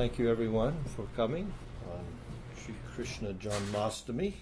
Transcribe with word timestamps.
Thank 0.00 0.18
you, 0.18 0.30
everyone, 0.30 0.82
for 0.96 1.04
coming. 1.14 1.52
On 1.92 2.04
Sri 2.56 2.72
Krishna 2.94 3.34
Janmastami. 3.34 4.32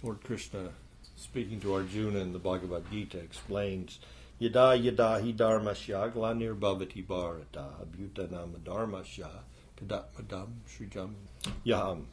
Lord 0.00 0.22
Krishna, 0.22 0.68
speaking 1.16 1.58
to 1.62 1.74
Arjuna 1.74 2.20
in 2.20 2.32
the 2.32 2.38
Bhagavad 2.38 2.88
Gita, 2.88 3.18
explains 3.18 3.98
Yada 4.38 4.76
yada 4.76 5.20
hi 5.20 5.32
dharmasya 5.32 6.12
glanir 6.12 6.54
bhavati 6.54 7.04
bharata 7.04 7.64
abhutanam 7.82 8.60
dharmasya 8.60 9.28
kadatmadam 9.76 10.50
srijam 10.68 11.14
yaham. 11.64 12.06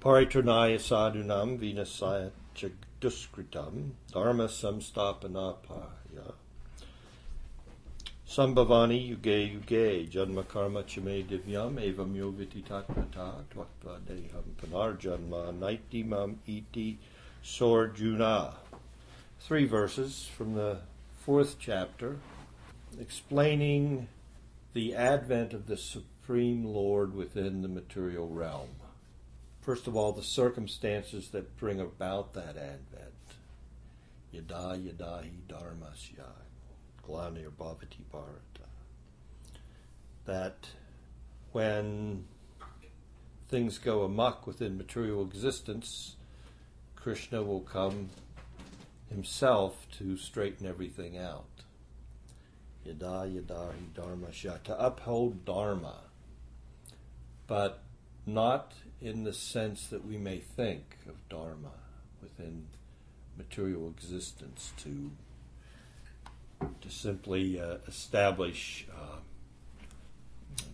Paritranaya 0.00 0.78
sadhunam 0.78 1.58
vinasaya 1.58 2.30
chagduskritam 2.54 3.90
dharma 4.10 4.44
samstapanapaya 4.44 6.32
Sambhavani 8.28 9.08
yuge 9.08 9.52
yuge 9.54 10.10
janma 10.10 10.46
karma 10.48 10.82
chime 10.82 11.22
divyam 11.22 11.78
evam 11.78 12.12
yogati 12.12 12.60
tatvata 12.60 13.44
tvaktva 13.54 14.00
deham 14.00 15.58
naiti 15.60 16.04
mam 16.04 16.40
iti 16.44 16.98
sorjuna. 17.44 18.54
Three 19.38 19.64
verses 19.64 20.28
from 20.36 20.54
the 20.54 20.80
fourth 21.20 21.56
chapter 21.60 22.16
explaining 23.00 24.08
the 24.72 24.96
advent 24.96 25.52
of 25.52 25.68
the 25.68 25.76
Supreme 25.76 26.64
Lord 26.64 27.14
within 27.14 27.62
the 27.62 27.68
material 27.68 28.28
realm. 28.28 28.70
First 29.60 29.86
of 29.86 29.96
all, 29.96 30.10
the 30.10 30.24
circumstances 30.24 31.28
that 31.28 31.56
bring 31.58 31.80
about 31.80 32.34
that 32.34 32.56
advent. 32.56 33.14
Yada 34.32 34.76
yada 34.82 35.22
hi 35.22 36.45
dharmasya 37.06 37.30
Glanir 37.34 37.50
Bhavati 37.50 38.04
Bharata. 38.10 38.68
That 40.24 40.68
when 41.52 42.24
things 43.48 43.78
go 43.78 44.02
amok 44.02 44.46
within 44.46 44.76
material 44.76 45.22
existence, 45.22 46.16
Krishna 46.96 47.42
will 47.42 47.60
come 47.60 48.10
himself 49.08 49.86
to 49.98 50.16
straighten 50.16 50.66
everything 50.66 51.16
out. 51.16 51.44
Yada 52.84 53.28
yada 53.28 53.72
dharma 53.94 54.28
to 54.64 54.78
uphold 54.78 55.44
dharma, 55.44 55.98
but 57.46 57.82
not 58.24 58.72
in 59.00 59.24
the 59.24 59.32
sense 59.32 59.86
that 59.86 60.06
we 60.06 60.16
may 60.16 60.38
think 60.38 60.98
of 61.08 61.28
dharma 61.28 61.72
within 62.20 62.66
material 63.36 63.88
existence 63.88 64.72
to 64.78 65.10
to 66.60 66.90
simply 66.90 67.60
uh, 67.60 67.76
establish 67.86 68.86
uh, 68.92 69.18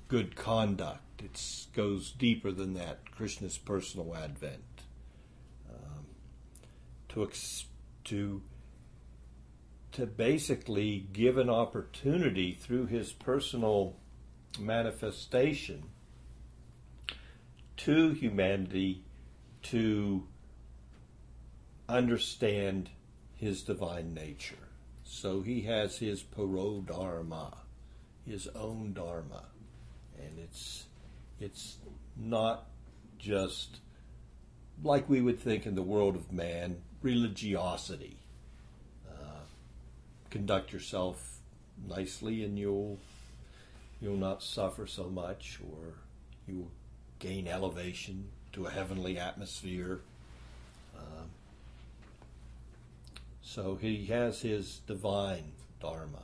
good 0.08 0.36
conduct. 0.36 1.22
It 1.22 1.40
goes 1.74 2.10
deeper 2.10 2.52
than 2.52 2.74
that. 2.74 3.10
Krishna's 3.12 3.58
personal 3.58 4.14
advent 4.14 4.62
um, 5.70 6.04
to 7.10 7.24
ex- 7.24 7.66
to 8.04 8.42
to 9.92 10.06
basically 10.06 11.06
give 11.12 11.36
an 11.36 11.50
opportunity 11.50 12.52
through 12.52 12.86
his 12.86 13.12
personal 13.12 13.96
manifestation 14.58 15.84
to 17.76 18.10
humanity 18.10 19.04
to 19.62 20.26
understand 21.88 22.90
his 23.34 23.62
divine 23.62 24.14
nature. 24.14 24.54
So 25.14 25.42
he 25.42 25.60
has 25.62 25.98
his 25.98 26.22
paro 26.22 26.84
dharma, 26.84 27.58
his 28.26 28.48
own 28.56 28.94
dharma, 28.94 29.44
and 30.18 30.38
it's 30.38 30.86
it's 31.38 31.76
not 32.16 32.66
just 33.18 33.80
like 34.82 35.10
we 35.10 35.20
would 35.20 35.38
think 35.38 35.66
in 35.66 35.74
the 35.74 35.82
world 35.82 36.16
of 36.16 36.32
man, 36.32 36.78
religiosity. 37.02 38.16
Uh, 39.06 39.44
conduct 40.30 40.72
yourself 40.72 41.40
nicely, 41.86 42.42
and 42.42 42.58
you'll 42.58 42.98
you'll 44.00 44.16
not 44.16 44.42
suffer 44.42 44.86
so 44.86 45.10
much, 45.10 45.60
or 45.70 45.92
you 46.48 46.56
will 46.60 46.70
gain 47.18 47.46
elevation 47.46 48.30
to 48.54 48.64
a 48.64 48.70
heavenly 48.70 49.18
atmosphere. 49.18 50.00
Um, 50.96 51.28
so 53.54 53.76
he 53.78 54.06
has 54.06 54.40
his 54.40 54.80
divine 54.86 55.52
dharma. 55.78 56.22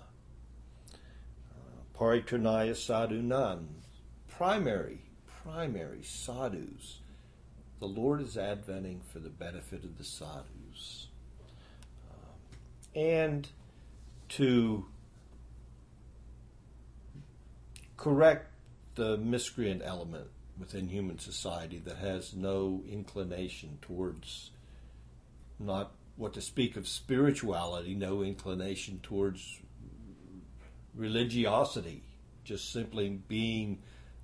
Uh, 0.95 1.99
Paritranaya 1.99 2.71
sadhunan, 2.71 3.67
primary, 4.29 5.03
primary 5.45 6.03
sadhus. 6.03 7.01
The 7.81 7.87
Lord 7.87 8.23
is 8.23 8.39
adventing 8.39 9.03
for 9.13 9.19
the 9.19 9.29
benefit 9.29 9.85
of 9.85 9.99
the 9.99 10.05
sadhus. 10.05 11.09
Um, 12.11 13.03
and 13.03 13.49
to 14.31 14.87
correct 17.99 18.53
the 18.95 19.19
miscreant 19.19 19.83
element 19.85 20.29
within 20.59 20.89
human 20.89 21.19
society 21.19 21.79
that 21.85 21.99
has 21.99 22.33
no 22.33 22.83
inclination 22.89 23.79
towards 23.83 24.51
not 25.59 25.93
what 26.19 26.35
to 26.35 26.41
speak 26.41 26.77
of 26.77 26.87
spirituality, 26.89 27.95
no 27.95 28.23
inclination 28.23 28.99
towards 29.03 29.61
religiosity, 30.95 32.03
just 32.45 32.73
simply 32.73 33.09
being 33.29 33.79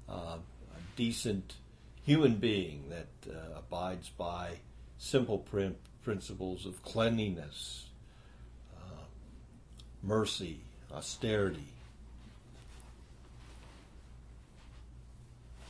uh, 0.09 0.37
a 0.37 0.97
decent 0.97 1.55
human 2.03 2.35
being 2.35 2.91
that 2.91 3.33
uh, 3.33 3.59
abides 3.59 4.11
by 4.11 4.59
simple 4.99 5.39
prin- 5.39 5.77
principles 6.03 6.67
of 6.67 6.83
cleanliness, 6.83 7.87
uh, 8.77 9.05
mercy, 10.03 10.61
austerity. 10.93 11.69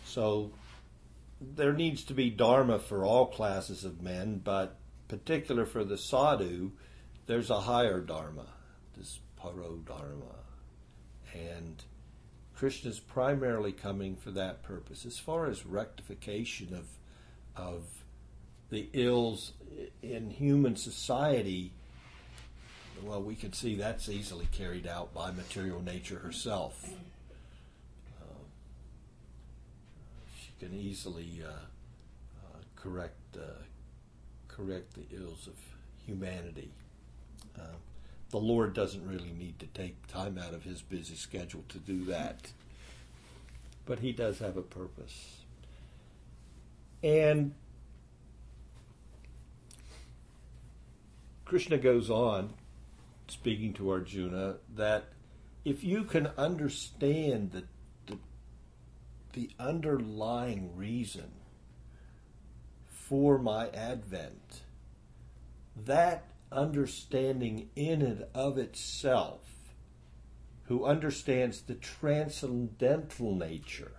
So 0.07 0.53
there 1.39 1.75
needs 1.75 2.03
to 2.05 2.15
be 2.15 2.31
dharma 2.31 2.79
for 2.79 3.05
all 3.05 3.27
classes 3.27 3.85
of 3.85 4.01
men, 4.01 4.41
but 4.43 4.79
particular 5.19 5.65
for 5.65 5.85
the 5.85 5.97
sadhu, 5.97 6.73
there's 7.27 7.51
a 7.51 7.61
higher 7.61 8.01
dharma, 8.01 8.47
this 8.97 9.21
paro 9.41 9.85
dharma, 9.87 10.35
and 11.33 11.85
Krishna's 12.57 12.99
primarily 12.99 13.73
coming 13.73 14.17
for 14.17 14.33
that 14.33 14.63
purpose. 14.65 15.07
As 15.07 15.19
far 15.19 15.47
as 15.47 15.65
rectification 15.65 16.75
of 16.75 16.87
of 17.57 17.85
the 18.71 18.89
ills 18.93 19.53
in 20.03 20.31
human 20.31 20.75
society, 20.75 21.73
well, 23.05 23.23
we 23.23 23.37
can 23.37 23.53
see 23.53 23.77
that's 23.77 24.09
easily 24.09 24.49
carried 24.51 24.89
out 24.89 25.15
by 25.15 25.31
material 25.31 25.81
nature 25.81 26.19
herself. 26.19 26.85
Uh, 28.21 28.25
she 30.41 30.51
can 30.59 30.75
easily 30.75 31.43
uh, 31.45 31.51
uh, 31.51 32.59
correct 32.75 33.37
uh, 33.37 33.43
correct 34.55 34.95
the 34.95 35.17
ills 35.17 35.47
of 35.47 35.55
humanity. 36.07 36.71
Uh, 37.59 37.77
the 38.31 38.39
Lord 38.39 38.75
doesn't 38.75 39.07
really 39.07 39.33
need 39.33 39.59
to 39.61 39.67
take 39.67 40.07
time 40.07 40.39
out 40.39 40.55
of 40.55 40.65
his 40.65 40.83
busy 40.83 41.15
schedule 41.15 41.65
to 41.69 41.79
do 41.79 42.05
that. 42.07 42.53
But 43.87 44.01
he 44.01 44.13
does 44.13 44.39
have 44.39 44.57
a 44.57 44.63
purpose. 44.63 45.43
And 47.03 47.55
Krishna 51.45 51.77
goes 51.77 52.09
on, 52.09 52.55
speaking 53.29 53.75
to 53.75 53.91
Arjuna, 53.91 54.57
that 54.75 55.05
if 55.65 55.85
you 55.85 56.05
can 56.05 56.29
understand 56.39 57.53
the, 57.53 57.65
the, 58.07 58.19
the 59.33 59.51
underlying 59.59 60.77
reason 60.77 61.31
for 63.09 63.39
my 63.39 63.69
advent. 63.69 64.63
That 65.77 66.25
understanding 66.51 67.69
in 67.77 68.01
and 68.03 68.25
of 68.35 68.57
itself, 68.57 69.41
who 70.65 70.87
understands 70.87 71.63
the 71.63 71.75
transcendental 71.75 73.35
nature, 73.35 73.93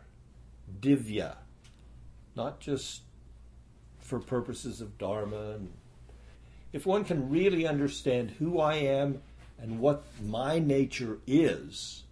divya, 0.80 1.36
not 2.36 2.60
just 2.60 3.02
for 4.00 4.20
purposes 4.20 4.82
of 4.82 4.98
dharma. 4.98 5.60
If 6.72 6.86
one 6.86 7.06
can 7.06 7.30
really 7.30 7.68
understand 7.68 8.32
who 8.32 8.60
I 8.60 8.76
am 8.76 9.22
and 9.60 9.80
what 9.80 10.04
my 10.24 10.60
nature 10.60 11.20
is, 11.28 12.04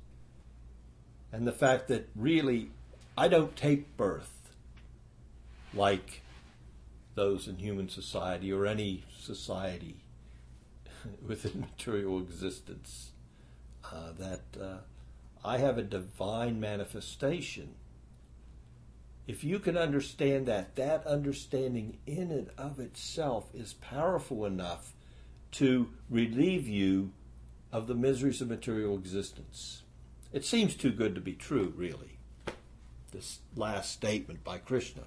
and 1.32 1.48
the 1.48 1.52
fact 1.52 1.88
that 1.88 2.10
really 2.16 2.70
I 3.18 3.28
don't 3.28 3.56
take 3.56 3.98
birth 3.98 4.54
like 5.74 6.23
those 7.16 7.48
in 7.48 7.58
human 7.58 7.90
society 7.90 8.52
or 8.52 8.66
any 8.66 9.04
society 9.20 9.98
within 11.28 11.62
material 11.62 12.20
existence. 12.20 13.12
Uh, 13.84 14.14
that 14.18 14.42
uh, 14.60 14.78
I 15.44 15.58
have 15.58 15.78
a 15.78 15.84
divine 15.84 16.60
manifestation 16.60 17.76
if 19.26 19.44
you 19.44 19.60
can 19.60 19.78
understand 19.78 20.48
that, 20.48 20.76
that 20.76 21.06
understanding 21.08 21.98
in 22.06 22.32
and 22.32 22.50
of 22.58 22.80
itself 22.80 23.50
is 23.54 23.74
powerful 23.74 24.46
enough 24.46 24.94
to 25.52 25.90
relieve 26.10 26.68
you 26.68 27.12
of 27.72 27.88
the 27.88 27.96
miseries 27.96 28.42
of 28.42 28.50
material 28.50 28.96
existence. 28.96 29.84
It 30.34 30.44
seems 30.44 30.76
too 30.76 30.92
good 30.92 31.16
to 31.16 31.22
be 31.22 31.34
true, 31.34 31.74
really. 31.76 32.20
This 33.12 33.40
last 33.56 33.92
statement 33.94 34.44
by 34.44 34.58
Krishna. 34.58 35.04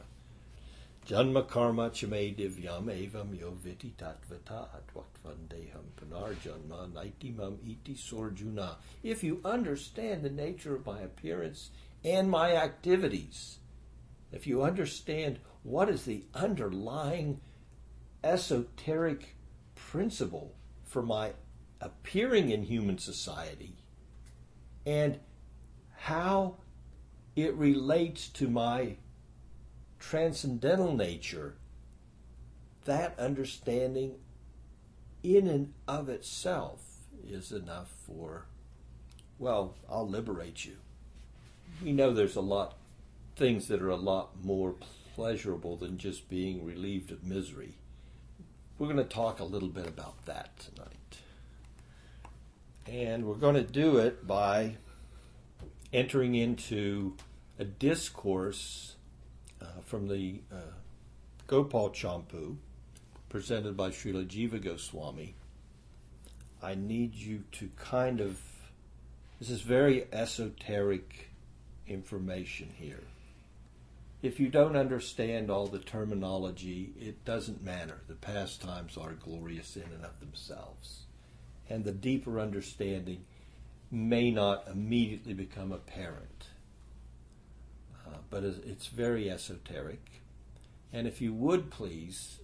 Janma 1.06 1.47
karma 1.47 1.88
divyam 1.88 2.87
evam 2.91 3.29
yoviti 3.32 3.93
tatvata 3.93 4.67
atvatvandeham 4.75 5.85
panarjanma 6.00 6.91
naitimam 6.93 7.58
iti 7.64 7.94
sorjuna. 7.94 8.75
If 9.05 9.23
you 9.23 9.41
understand 9.44 10.25
the 10.25 10.31
nature 10.31 10.75
of 10.75 10.85
my 10.85 11.03
appearance 11.03 11.70
and 12.05 12.29
my 12.29 12.56
activities, 12.56 13.58
if 14.32 14.49
you 14.49 14.64
understand 14.64 15.38
what 15.62 15.88
is 15.88 16.06
the 16.06 16.25
underlying 16.35 17.41
esoteric 18.25 19.37
principle 19.76 20.56
for 20.82 21.02
my 21.02 21.35
appearing 21.81 22.50
in 22.50 22.64
human 22.64 22.99
society 22.99 23.76
and 24.85 25.20
how 25.94 26.56
it 27.37 27.55
relates 27.55 28.29
to 28.31 28.49
my 28.49 28.97
transcendental 29.98 30.94
nature, 30.94 31.54
that 32.84 33.19
understanding 33.19 34.16
in 35.22 35.46
and 35.48 35.72
of 35.88 36.08
itself 36.08 36.82
is 37.28 37.50
enough 37.52 37.93
for, 38.06 38.46
well, 39.38 39.75
I'll 39.90 40.08
liberate 40.08 40.64
you. 40.64 40.76
We 41.82 41.93
know 41.93 42.12
there's 42.12 42.37
a 42.37 42.40
lot, 42.40 42.76
things 43.34 43.69
that 43.69 43.82
are 43.82 43.90
a 43.90 43.96
lot 43.96 44.43
more 44.43 44.75
pleasurable 45.14 45.76
than 45.76 45.99
just 45.99 46.28
being 46.28 46.64
relieved 46.64 47.10
of 47.10 47.25
misery. 47.25 47.75
We're 48.78 48.87
going 48.87 48.99
to 48.99 49.04
talk 49.04 49.40
a 49.40 49.44
little 49.44 49.69
bit 49.69 49.87
about 49.87 50.26
that 50.26 50.58
tonight. 50.58 51.19
And 52.87 53.25
we're 53.25 53.34
going 53.34 53.54
to 53.54 53.62
do 53.62 53.96
it 53.96 54.26
by 54.26 54.76
entering 55.92 56.34
into 56.34 57.16
a 57.58 57.64
discourse 57.64 58.95
from 59.87 60.09
the 60.09 60.41
uh, 60.53 60.73
Gopal 61.47 61.91
Champu 61.91 62.56
presented 63.29 63.77
by 63.77 63.91
Srila 63.91 64.27
Jiva 64.27 64.62
Goswami. 64.62 65.35
I 66.62 66.75
need 66.75 67.15
you 67.15 67.44
to 67.53 67.71
kind 67.77 68.21
of, 68.21 68.41
this 69.38 69.50
is 69.50 69.61
very 69.61 70.06
esoteric 70.12 71.31
information 71.87 72.73
here. 72.77 73.05
If 74.23 74.41
you 74.41 74.49
don't 74.49 74.77
understand 74.77 75.50
all 75.50 75.67
the 75.67 75.79
terminology, 75.79 76.93
it 76.99 77.25
doesn't 77.25 77.62
matter. 77.62 78.00
The 78.09 78.15
pastimes 78.15 78.97
are 78.97 79.12
glorious 79.12 79.77
in 79.77 79.83
and 79.83 80.05
of 80.05 80.19
themselves. 80.19 81.03
And 81.69 81.85
the 81.85 81.93
deeper 81.93 82.41
understanding 82.41 83.25
may 83.91 84.31
not 84.31 84.67
immediately 84.69 85.35
become 85.35 85.71
apparent. 85.71 86.49
Uh, 88.06 88.19
but 88.31 88.44
it's 88.44 88.87
very 88.87 89.31
esoteric. 89.31 90.23
And 90.93 91.06
if 91.06 91.20
you 91.20 91.32
would 91.35 91.70
please, 91.70 92.38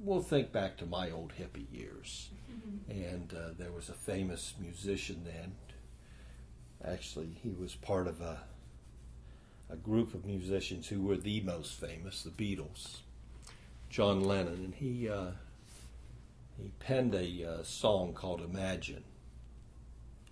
we'll 0.00 0.22
think 0.22 0.52
back 0.52 0.76
to 0.78 0.86
my 0.86 1.10
old 1.10 1.32
hippie 1.38 1.72
years. 1.72 2.28
Mm-hmm. 2.52 2.90
And 2.90 3.32
uh, 3.32 3.54
there 3.58 3.72
was 3.72 3.88
a 3.88 3.94
famous 3.94 4.54
musician 4.60 5.22
then. 5.24 5.54
Actually, 6.84 7.38
he 7.42 7.50
was 7.50 7.74
part 7.74 8.06
of 8.06 8.20
a 8.20 8.40
a 9.68 9.76
group 9.76 10.14
of 10.14 10.24
musicians 10.24 10.88
who 10.88 11.02
were 11.02 11.16
the 11.16 11.40
most 11.40 11.74
famous, 11.80 12.22
the 12.22 12.30
Beatles, 12.30 12.98
John 13.90 14.22
Lennon, 14.22 14.54
and 14.54 14.74
he 14.74 15.08
uh, 15.08 15.32
he 16.56 16.70
penned 16.78 17.14
a 17.14 17.44
uh, 17.44 17.62
song 17.62 18.12
called 18.12 18.40
"Imagine." 18.40 19.04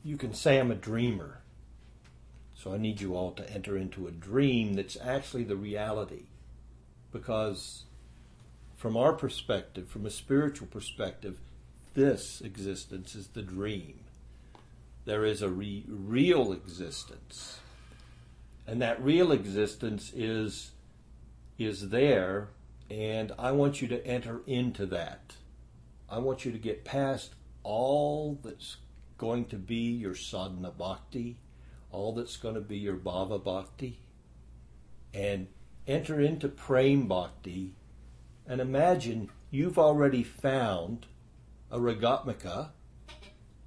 You 0.03 0.17
can 0.17 0.35
say 0.35 0.59
I'm 0.59 0.71
a 0.71 0.77
dreamer, 0.77 1.41
so 2.65 2.73
I 2.73 2.79
need 2.79 3.03
you 3.03 3.15
all 3.15 3.33
to 3.33 3.51
enter 3.53 3.77
into 3.77 4.07
a 4.07 4.11
dream 4.11 4.73
that's 4.73 4.97
actually 4.99 5.45
the 5.45 5.55
reality, 5.55 6.23
because 7.13 7.85
from 8.75 8.97
our 8.97 9.13
perspective, 9.13 9.87
from 9.87 10.07
a 10.07 10.11
spiritual 10.11 10.69
perspective, 10.69 11.39
this 11.93 12.41
existence 12.41 13.15
is 13.15 13.27
the 13.29 13.43
dream. 13.43 14.01
There 15.05 15.27
is 15.27 15.43
a 15.43 15.51
re- 15.51 15.85
real 15.87 16.55
existence 16.55 17.61
and 18.67 18.81
that 18.81 19.05
real 19.05 19.31
existence 19.31 20.11
is 20.15 20.73
is 21.59 21.91
there 21.91 22.49
and 22.91 23.31
I 23.39 23.53
want 23.53 23.83
you 23.83 23.89
to 23.89 24.07
enter 24.07 24.41
into 24.47 24.87
that. 24.87 25.35
I 26.09 26.19
want 26.19 26.47
you 26.47 26.53
to 26.53 26.59
get 26.59 26.83
past 26.83 27.35
all 27.63 28.39
that's 28.43 28.79
going 29.19 29.45
to 29.47 29.57
be 29.57 29.93
your 29.93 30.15
sadhana 30.15 30.71
bhakti, 30.71 31.37
all 31.95 32.13
that's 32.13 32.37
going 32.37 32.57
to 32.57 32.61
be 32.61 32.79
your 32.79 32.97
bhava 32.97 33.43
bhakti, 33.43 34.01
and 35.13 35.47
enter 35.87 36.21
into 36.21 36.49
prem 36.49 37.07
bhakti 37.07 37.75
and 38.47 38.61
imagine 38.61 39.31
you've 39.51 39.79
already 39.79 40.23
found 40.23 41.07
a 41.71 41.79
ragatmika 41.79 42.71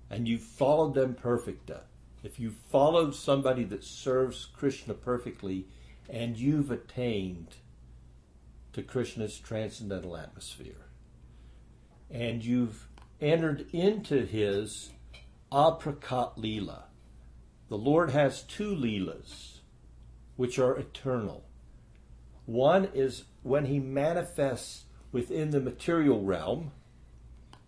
and 0.09 0.27
you've 0.27 0.41
followed 0.41 0.94
them 0.94 1.13
perfecta 1.13 1.81
if 2.24 2.39
you've 2.39 2.56
followed 2.56 3.15
somebody 3.15 3.63
that 3.63 3.83
serves 3.83 4.45
Krishna 4.45 4.94
perfectly 4.94 5.65
and 6.09 6.38
you've 6.38 6.71
attained 6.71 7.56
to 8.74 8.83
Krishna's 8.83 9.39
transcendental 9.39 10.15
atmosphere, 10.15 10.85
and 12.12 12.44
you've 12.44 12.88
entered 13.19 13.65
into 13.74 14.25
his 14.25 14.91
aprakat 15.51 16.33
lila. 16.38 16.87
The 17.69 17.78
Lord 17.78 18.12
has 18.12 18.44
two 18.44 18.75
leelas 18.75 19.60
which 20.36 20.60
are 20.60 20.78
eternal. 20.78 21.44
One 22.46 22.90
is 22.94 23.24
when 23.44 23.66
he 23.66 23.80
manifests 23.80 24.86
within 25.12 25.52
the 25.52 25.60
material 25.60 26.24
realm, 26.24 26.72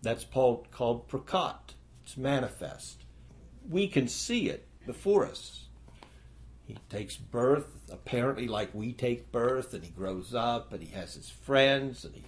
that's 0.02 0.24
called, 0.24 0.70
called 0.70 1.08
prakat. 1.08 1.74
It's 2.02 2.16
manifest 2.16 3.00
we 3.68 3.88
can 3.88 4.08
see 4.08 4.48
it 4.48 4.66
before 4.86 5.26
us. 5.26 5.64
He 6.66 6.76
takes 6.88 7.16
birth, 7.16 7.66
apparently 7.90 8.46
like 8.46 8.74
we 8.74 8.92
take 8.92 9.32
birth, 9.32 9.74
and 9.74 9.84
he 9.84 9.90
grows 9.90 10.34
up, 10.34 10.72
and 10.72 10.82
he 10.82 10.94
has 10.94 11.14
his 11.14 11.28
friends, 11.28 12.04
and 12.04 12.14
he 12.14 12.24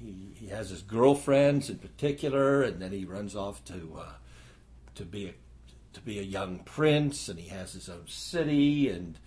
he, 0.00 0.32
he 0.34 0.46
has 0.46 0.70
his 0.70 0.82
girlfriends 0.82 1.68
in 1.68 1.78
particular, 1.78 2.62
and 2.62 2.80
then 2.80 2.92
he 2.92 3.04
runs 3.04 3.34
off 3.34 3.64
to 3.66 3.98
uh, 3.98 4.12
to 4.94 5.04
be 5.04 5.26
a 5.26 5.34
to 5.92 6.00
be 6.00 6.18
a 6.18 6.22
young 6.22 6.60
prince, 6.60 7.28
and 7.28 7.38
he 7.38 7.48
has 7.48 7.72
his 7.72 7.88
own 7.88 8.06
city, 8.06 8.88
and 8.88 9.18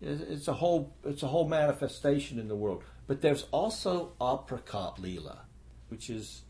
it's 0.00 0.48
a 0.48 0.54
whole 0.54 0.94
it's 1.04 1.22
a 1.22 1.28
whole 1.28 1.48
manifestation 1.48 2.38
in 2.38 2.48
the 2.48 2.56
world. 2.56 2.82
But 3.06 3.20
there's 3.20 3.46
also 3.50 4.12
aprakat 4.20 4.98
lila, 4.98 5.42
which 5.88 6.10
is 6.10 6.42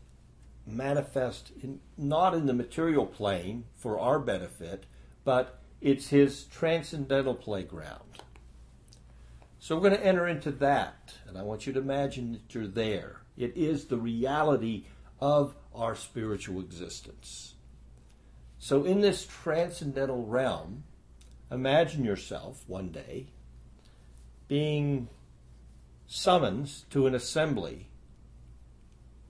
manifest 0.65 1.51
in, 1.61 1.79
not 1.97 2.33
in 2.33 2.45
the 2.45 2.53
material 2.53 3.05
plane 3.05 3.65
for 3.75 3.99
our 3.99 4.19
benefit, 4.19 4.85
but 5.23 5.59
it's 5.81 6.09
his 6.09 6.43
transcendental 6.43 7.33
playground. 7.33 8.21
So 9.59 9.75
we're 9.75 9.89
going 9.89 10.01
to 10.01 10.05
enter 10.05 10.27
into 10.27 10.51
that, 10.53 11.13
and 11.27 11.37
I 11.37 11.43
want 11.43 11.67
you 11.67 11.73
to 11.73 11.79
imagine 11.79 12.33
that 12.33 12.53
you're 12.53 12.67
there. 12.67 13.21
It 13.37 13.55
is 13.55 13.85
the 13.85 13.97
reality 13.97 14.85
of 15.19 15.55
our 15.73 15.95
spiritual 15.95 16.59
existence. 16.59 17.53
So, 18.63 18.83
in 18.83 19.01
this 19.01 19.25
transcendental 19.25 20.23
realm, 20.23 20.83
imagine 21.49 22.05
yourself 22.05 22.63
one 22.67 22.89
day 22.89 23.25
being 24.47 25.07
summoned 26.05 26.71
to 26.91 27.07
an 27.07 27.15
assembly 27.15 27.87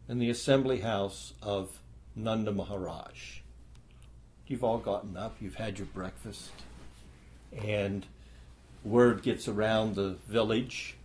in 0.10 0.20
the 0.20 0.30
assembly 0.30 0.82
house 0.82 1.34
of 1.42 1.80
Nanda 2.14 2.52
Maharaj. 2.52 3.40
You've 4.48 4.66
all 4.66 4.80
gotten 4.80 5.16
up, 5.16 5.38
you've 5.40 5.56
had 5.56 5.78
your 5.78 5.88
breakfast, 5.88 6.52
and 7.58 8.06
word 8.84 9.24
gets 9.24 9.48
around 9.48 9.96
the 9.96 10.18
village. 10.28 10.98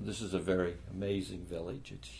This 0.00 0.20
is 0.20 0.34
a 0.34 0.40
very 0.40 0.74
amazing 0.90 1.46
village. 1.48 1.92
It's 1.92 2.10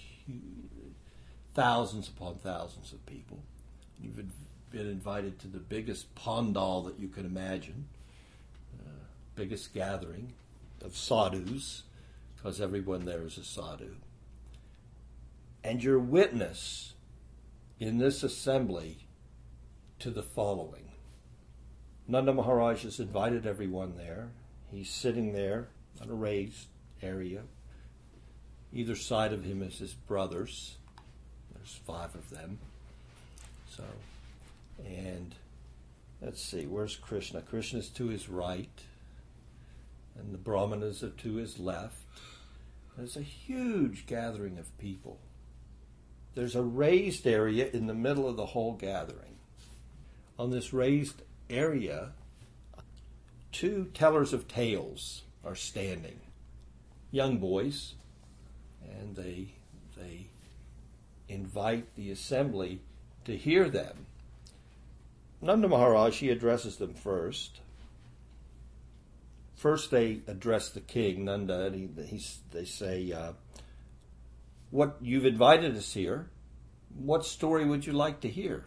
thousands 1.53 2.07
upon 2.07 2.37
thousands 2.37 2.93
of 2.93 3.05
people. 3.07 3.41
You've 4.01 4.21
been 4.71 4.87
invited 4.89 5.39
to 5.41 5.49
the 5.49 5.59
biggest 5.59 6.15
pandal 6.15 6.83
that 6.83 6.99
you 6.99 7.09
can 7.09 7.25
imagine, 7.25 7.87
uh, 8.81 8.91
biggest 9.35 9.73
gathering 9.73 10.33
of 10.85 10.97
sadhus, 10.97 11.85
because 12.37 12.61
everyone 12.61 13.05
there 13.05 13.23
is 13.23 13.39
a 13.39 13.45
sadhu 13.45 13.97
and 15.67 15.83
your 15.83 15.99
witness 15.99 16.95
in 17.81 17.99
this 17.99 18.23
assembly 18.23 18.99
to 19.99 20.11
the 20.11 20.23
following. 20.23 20.93
Nanda 22.07 22.33
Maharaj 22.33 22.85
has 22.85 23.01
invited 23.01 23.47
everyone 23.47 23.97
there. 23.97 24.29
He's 24.71 24.89
sitting 24.89 25.33
there 25.33 25.67
on 26.01 26.09
a 26.09 26.15
raised 26.15 26.69
area. 27.03 27.43
Either 28.73 28.95
side 28.95 29.33
of 29.33 29.43
him 29.43 29.61
is 29.61 29.79
his 29.79 29.93
brothers. 29.93 30.77
There's 31.53 31.81
five 31.85 32.15
of 32.15 32.31
them. 32.31 32.59
So, 33.69 33.83
and 34.85 35.35
let's 36.21 36.43
see, 36.43 36.67
where's 36.67 36.97
Krishna? 36.97 37.43
Krishna's 37.43 37.89
to 37.91 38.09
his 38.09 38.29
right, 38.29 38.83
and 40.19 40.33
the 40.33 40.39
Brahmanas 40.39 41.03
are 41.03 41.11
to 41.11 41.35
his 41.37 41.59
left. 41.59 42.03
There's 42.97 43.17
a 43.17 43.23
huge 43.23 44.07
gathering 44.07 44.59
of 44.59 44.77
people. 44.79 45.19
There's 46.35 46.57
a 46.57 46.63
raised 46.63 47.27
area 47.27 47.69
in 47.73 47.87
the 47.87 47.95
middle 47.95 48.29
of 48.29 48.37
the 48.37 48.47
whole 48.47 48.75
gathering. 48.75 49.37
On 50.39 50.51
this 50.51 50.73
raised 50.73 51.23
area, 51.49 52.13
two 53.53 53.91
tellers 53.95 54.33
of 54.33 54.49
tales 54.49 55.23
are 55.45 55.55
standing, 55.55 56.21
young 57.11 57.39
boys, 57.39 57.95
and 58.83 59.17
they 59.17 59.49
they 59.97 60.27
invite 61.29 61.95
the 61.97 62.11
assembly 62.11 62.81
to 63.25 63.37
hear 63.37 63.69
them. 63.69 64.07
Nanda 65.47 65.69
Maharaj 65.69 66.19
he 66.19 66.31
addresses 66.31 66.77
them 66.77 66.95
first. 66.95 67.61
First, 69.55 69.91
they 69.91 70.21
address 70.27 70.69
the 70.69 70.81
king, 70.81 71.25
Nanda, 71.25 71.67
and 71.67 71.99
he, 72.07 72.21
they 72.53 72.65
say, 72.65 73.11
uh, 73.13 73.33
"What 74.71 74.99
you've 75.01 75.25
invited 75.25 75.77
us 75.77 75.95
here? 75.95 76.29
What 76.95 77.25
story 77.25 77.65
would 77.65 77.87
you 77.87 77.93
like 77.93 78.21
to 78.21 78.29
hear?" 78.29 78.67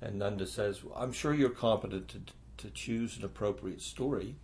And 0.00 0.18
Nanda 0.18 0.46
says, 0.46 0.82
well, 0.82 0.96
"I'm 0.96 1.12
sure 1.12 1.32
you're 1.32 1.50
competent 1.50 2.08
to 2.08 2.20
to 2.60 2.70
choose 2.70 3.16
an 3.16 3.24
appropriate 3.24 3.80
story. 3.80 4.36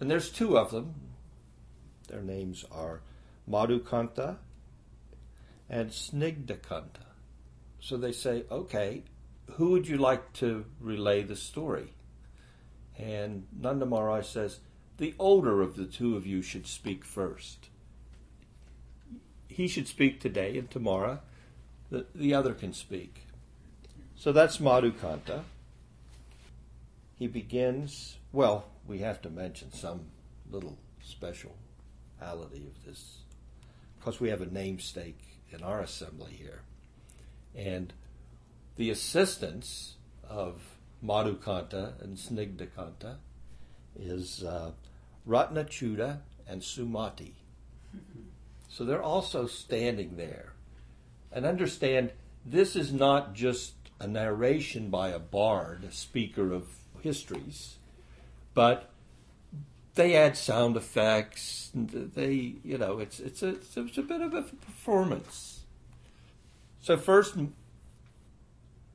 And 0.00 0.10
there's 0.10 0.30
two 0.30 0.56
of 0.56 0.70
them. 0.70 0.94
Their 2.08 2.22
names 2.22 2.64
are 2.70 3.00
Madhukanta 3.48 4.36
and 5.68 5.90
Snigdakanta. 5.90 7.06
So 7.80 7.96
they 7.96 8.12
say, 8.12 8.44
okay, 8.50 9.02
who 9.56 9.70
would 9.70 9.88
you 9.88 9.96
like 9.96 10.32
to 10.34 10.64
relay 10.80 11.22
the 11.22 11.36
story? 11.36 11.92
And 12.98 13.46
Nanda 13.58 14.22
says, 14.22 14.60
the 14.98 15.14
older 15.18 15.62
of 15.62 15.76
the 15.76 15.86
two 15.86 16.16
of 16.16 16.26
you 16.26 16.42
should 16.42 16.66
speak 16.66 17.04
first. 17.04 17.68
He 19.48 19.68
should 19.68 19.88
speak 19.88 20.20
today, 20.20 20.56
and 20.58 20.70
tomorrow 20.70 21.20
the, 21.90 22.06
the 22.14 22.34
other 22.34 22.54
can 22.54 22.72
speak. 22.72 23.26
So 24.16 24.32
that's 24.32 24.58
Madhukanta 24.58 25.42
he 27.22 27.28
begins, 27.28 28.16
well, 28.32 28.64
we 28.84 28.98
have 28.98 29.22
to 29.22 29.30
mention 29.30 29.72
some 29.72 30.00
little 30.50 30.76
speciality 31.04 31.54
of 32.20 32.84
this, 32.84 33.18
because 33.96 34.18
we 34.18 34.28
have 34.28 34.40
a 34.40 34.46
namesake 34.46 35.20
in 35.52 35.62
our 35.62 35.80
assembly 35.82 36.32
here. 36.32 36.62
And 37.54 37.92
the 38.76 38.90
assistants 38.90 39.96
of 40.28 40.62
Madhukanta 41.04 42.02
and 42.02 42.16
Snigdakanta 42.16 43.16
is 43.98 44.42
uh, 44.42 44.72
Ratnachuda 45.28 46.20
and 46.46 46.62
Sumati. 46.62 47.32
So 48.68 48.84
they're 48.84 49.02
also 49.02 49.46
standing 49.46 50.16
there. 50.16 50.54
And 51.30 51.44
understand, 51.44 52.12
this 52.44 52.74
is 52.76 52.92
not 52.92 53.34
just 53.34 53.74
a 54.00 54.06
narration 54.06 54.90
by 54.90 55.08
a 55.08 55.18
bard, 55.18 55.84
a 55.84 55.92
speaker 55.92 56.52
of 56.52 56.66
histories, 57.00 57.76
but 58.54 58.90
they 59.94 60.16
add 60.16 60.36
sound 60.36 60.76
effects. 60.76 61.70
They, 61.74 62.54
you 62.64 62.78
know, 62.78 62.98
it's 62.98 63.20
it's 63.20 63.42
a 63.42 63.56
it's 63.76 63.98
a 63.98 64.02
bit 64.02 64.20
of 64.20 64.34
a 64.34 64.42
performance. 64.42 65.60
So 66.80 66.96
first, 66.96 67.36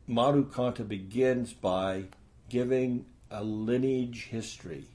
Madhukanta 0.09 0.87
begins 0.87 1.53
by 1.53 2.05
giving 2.49 3.05
a 3.29 3.43
lineage 3.43 4.27
history 4.31 4.85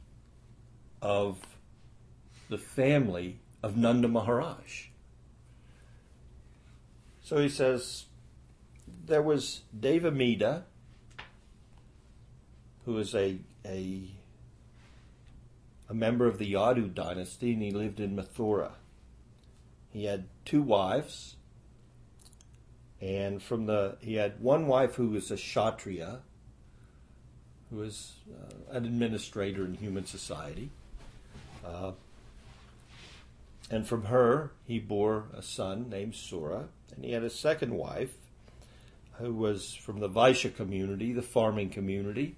of 1.02 1.38
the 2.48 2.58
family 2.58 3.40
of 3.62 3.76
Nanda 3.76 4.08
Maharaj. 4.08 4.86
So 7.22 7.38
he 7.38 7.48
says 7.48 8.06
there 9.06 9.22
was 9.22 9.62
Devamida, 9.78 10.62
who 12.84 12.94
was 12.94 13.14
a, 13.14 13.38
a, 13.64 14.02
a 15.88 15.94
member 15.94 16.26
of 16.26 16.38
the 16.38 16.52
Yadu 16.52 16.92
dynasty, 16.92 17.52
and 17.52 17.62
he 17.62 17.70
lived 17.70 18.00
in 18.00 18.16
Mathura. 18.16 18.72
He 19.90 20.06
had 20.06 20.24
two 20.44 20.62
wives, 20.62 21.36
and 23.02 23.42
from 23.42 23.66
the 23.66 23.96
he 24.00 24.14
had 24.14 24.40
one 24.40 24.68
wife 24.68 24.94
who 24.94 25.08
was 25.08 25.30
a 25.32 25.36
kshatriya, 25.36 26.20
who 27.68 27.76
was 27.76 28.12
uh, 28.30 28.76
an 28.76 28.84
administrator 28.84 29.64
in 29.64 29.74
human 29.74 30.06
society. 30.06 30.70
Uh, 31.66 31.92
and 33.70 33.86
from 33.86 34.04
her, 34.04 34.52
he 34.66 34.78
bore 34.78 35.24
a 35.34 35.42
son 35.42 35.88
named 35.88 36.14
Sura. 36.14 36.68
And 36.94 37.04
he 37.04 37.12
had 37.12 37.24
a 37.24 37.30
second 37.30 37.74
wife 37.74 38.14
who 39.14 39.34
was 39.34 39.74
from 39.74 39.98
the 39.98 40.08
Vaishya 40.08 40.54
community, 40.54 41.12
the 41.12 41.22
farming 41.22 41.70
community. 41.70 42.36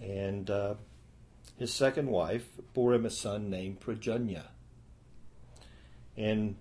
And 0.00 0.48
uh, 0.48 0.74
his 1.58 1.74
second 1.74 2.08
wife 2.08 2.46
bore 2.72 2.94
him 2.94 3.04
a 3.04 3.10
son 3.10 3.50
named 3.50 3.80
Prajanya. 3.80 4.44
And 6.16 6.56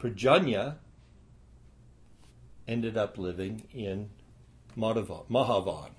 Prajanya 0.00 0.76
ended 2.68 2.96
up 2.96 3.18
living 3.18 3.64
in 3.72 4.10
Mahavan. 4.76 5.90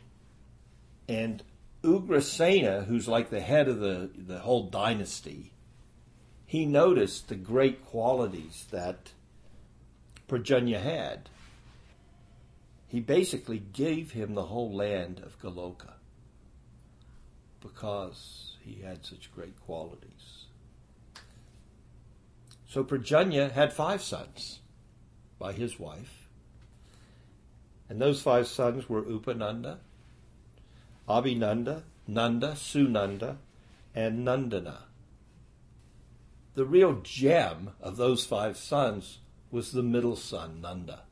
And 1.09 1.43
Ugrasena, 1.83 2.85
who's 2.85 3.07
like 3.07 3.31
the 3.31 3.41
head 3.41 3.67
of 3.67 3.79
the, 3.79 4.11
the 4.15 4.39
whole 4.39 4.69
dynasty, 4.69 5.53
he 6.45 6.65
noticed 6.65 7.27
the 7.27 7.35
great 7.35 7.85
qualities 7.85 8.67
that 8.71 9.11
Prajanya 10.27 10.81
had. 10.81 11.29
He 12.87 12.99
basically 12.99 13.59
gave 13.59 14.11
him 14.11 14.35
the 14.35 14.45
whole 14.45 14.73
land 14.73 15.19
of 15.19 15.39
Goloka 15.41 15.93
because 17.61 18.57
he 18.61 18.81
had 18.81 19.05
such 19.05 19.33
great 19.33 19.59
qualities. 19.59 20.45
So 22.67 22.83
Prajanya 22.83 23.51
had 23.51 23.73
five 23.73 24.01
sons 24.01 24.59
by 25.39 25.53
his 25.53 25.79
wife. 25.79 26.18
And 27.89 27.99
those 27.99 28.21
five 28.21 28.47
sons 28.47 28.87
were 28.87 29.01
Upananda, 29.01 29.79
Abhinanda, 31.07 31.81
Nanda, 32.07 32.51
Sunanda, 32.51 33.37
and 33.95 34.25
Nandana. 34.25 34.83
The 36.53 36.65
real 36.65 37.01
gem 37.01 37.71
of 37.81 37.97
those 37.97 38.25
five 38.25 38.57
sons 38.57 39.19
was 39.49 39.71
the 39.71 39.81
middle 39.81 40.15
son, 40.15 40.61
Nanda. 40.61 41.03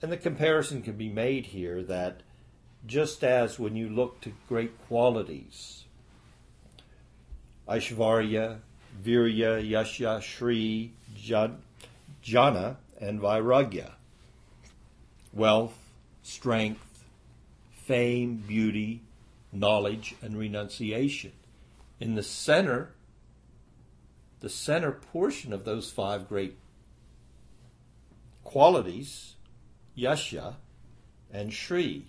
And 0.00 0.10
the 0.10 0.16
comparison 0.16 0.82
can 0.82 0.96
be 0.96 1.08
made 1.08 1.46
here 1.46 1.82
that 1.84 2.22
just 2.86 3.22
as 3.22 3.58
when 3.58 3.76
you 3.76 3.88
look 3.88 4.20
to 4.22 4.32
great 4.48 4.72
qualities, 4.86 5.84
Aishvarya, 7.68 8.58
Virya, 9.04 9.62
Yashya, 9.62 10.20
Shri, 10.20 10.92
Jana, 12.22 12.78
and 13.02 13.20
Vairagya, 13.20 13.90
wealth, 15.32 15.76
strength, 16.22 17.04
fame, 17.72 18.36
beauty, 18.36 19.02
knowledge, 19.52 20.14
and 20.22 20.38
renunciation. 20.38 21.32
In 21.98 22.14
the 22.14 22.22
center, 22.22 22.92
the 24.40 24.48
center 24.48 24.92
portion 24.92 25.52
of 25.52 25.64
those 25.64 25.90
five 25.90 26.28
great 26.28 26.56
qualities, 28.44 29.34
Yashya 29.98 30.54
and 31.32 31.52
Shri, 31.52 32.06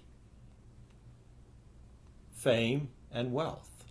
fame, 2.31 2.89
and 3.12 3.33
wealth. 3.33 3.85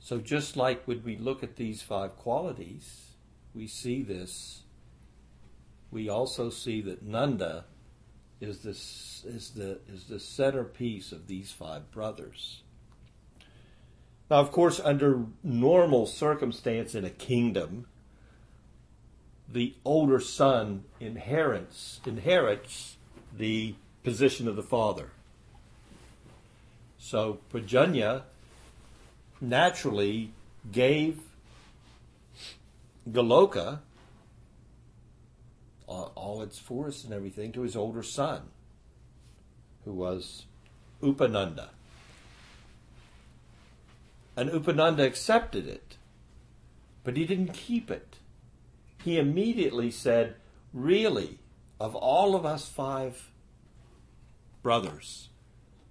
So, 0.00 0.18
just 0.18 0.56
like 0.56 0.86
when 0.86 1.02
we 1.04 1.16
look 1.16 1.42
at 1.42 1.56
these 1.56 1.82
five 1.82 2.16
qualities, 2.16 3.12
we 3.54 3.66
see 3.66 4.02
this. 4.02 4.63
We 5.94 6.08
also 6.08 6.50
see 6.50 6.80
that 6.82 7.04
Nanda 7.04 7.66
is, 8.40 8.64
this, 8.64 9.22
is, 9.24 9.50
the, 9.50 9.78
is 9.88 10.06
the 10.06 10.18
centerpiece 10.18 11.12
of 11.12 11.28
these 11.28 11.52
five 11.52 11.92
brothers. 11.92 12.62
Now, 14.28 14.38
of 14.38 14.50
course, 14.50 14.80
under 14.80 15.26
normal 15.44 16.06
circumstance 16.06 16.96
in 16.96 17.04
a 17.04 17.10
kingdom, 17.10 17.86
the 19.48 19.74
older 19.84 20.18
son 20.18 20.82
inherits 20.98 22.00
inherits 22.04 22.96
the 23.36 23.76
position 24.02 24.48
of 24.48 24.56
the 24.56 24.64
father. 24.64 25.10
So 26.98 27.38
Pradyumna 27.52 28.22
naturally 29.40 30.32
gave 30.72 31.20
Goloka, 33.08 33.78
all, 36.24 36.42
its 36.42 36.58
forests 36.58 37.04
and 37.04 37.12
everything, 37.12 37.52
to 37.52 37.62
his 37.62 37.76
older 37.76 38.02
son, 38.02 38.42
who 39.84 39.92
was 39.92 40.46
Upananda. 41.02 41.68
And 44.36 44.50
Upananda 44.50 45.04
accepted 45.04 45.68
it, 45.68 45.96
but 47.04 47.16
he 47.16 47.26
didn't 47.26 47.52
keep 47.52 47.90
it. 47.90 48.16
He 49.04 49.18
immediately 49.18 49.90
said, 49.90 50.36
Really, 50.72 51.38
of 51.78 51.94
all 51.94 52.34
of 52.34 52.46
us 52.46 52.68
five 52.68 53.30
brothers, 54.62 55.28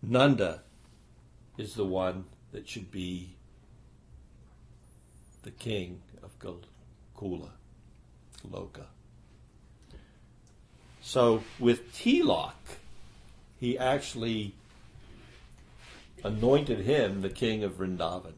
Nanda 0.01 0.63
is 1.57 1.75
the 1.75 1.85
one 1.85 2.25
that 2.51 2.67
should 2.67 2.91
be 2.91 3.35
the 5.43 5.51
king 5.51 6.01
of 6.23 6.37
Kula, 6.39 7.49
Loka. 8.49 8.87
So 11.03 11.43
with 11.59 11.93
Tilak, 11.93 12.55
he 13.59 13.77
actually 13.77 14.55
anointed 16.23 16.79
him 16.79 17.21
the 17.21 17.29
king 17.29 17.63
of 17.63 17.73
Vrindavan. 17.73 18.33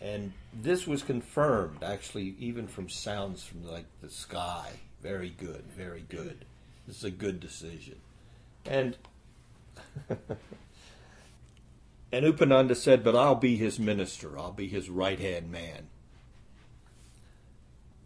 And 0.00 0.32
this 0.52 0.86
was 0.86 1.02
confirmed, 1.02 1.84
actually, 1.84 2.34
even 2.38 2.66
from 2.66 2.88
sounds 2.88 3.44
from 3.44 3.70
like 3.70 3.84
the 4.00 4.08
sky. 4.08 4.70
Very 5.02 5.28
good, 5.28 5.64
very 5.76 6.04
good. 6.08 6.46
This 6.86 6.96
is 6.96 7.04
a 7.04 7.10
good 7.10 7.38
decision. 7.38 7.96
And 8.64 8.96
and 10.08 12.24
Upananda 12.24 12.76
said, 12.76 13.04
But 13.04 13.14
I'll 13.14 13.34
be 13.34 13.56
his 13.56 13.78
minister, 13.78 14.38
I'll 14.38 14.52
be 14.52 14.68
his 14.68 14.88
right 14.88 15.20
hand 15.20 15.52
man. 15.52 15.88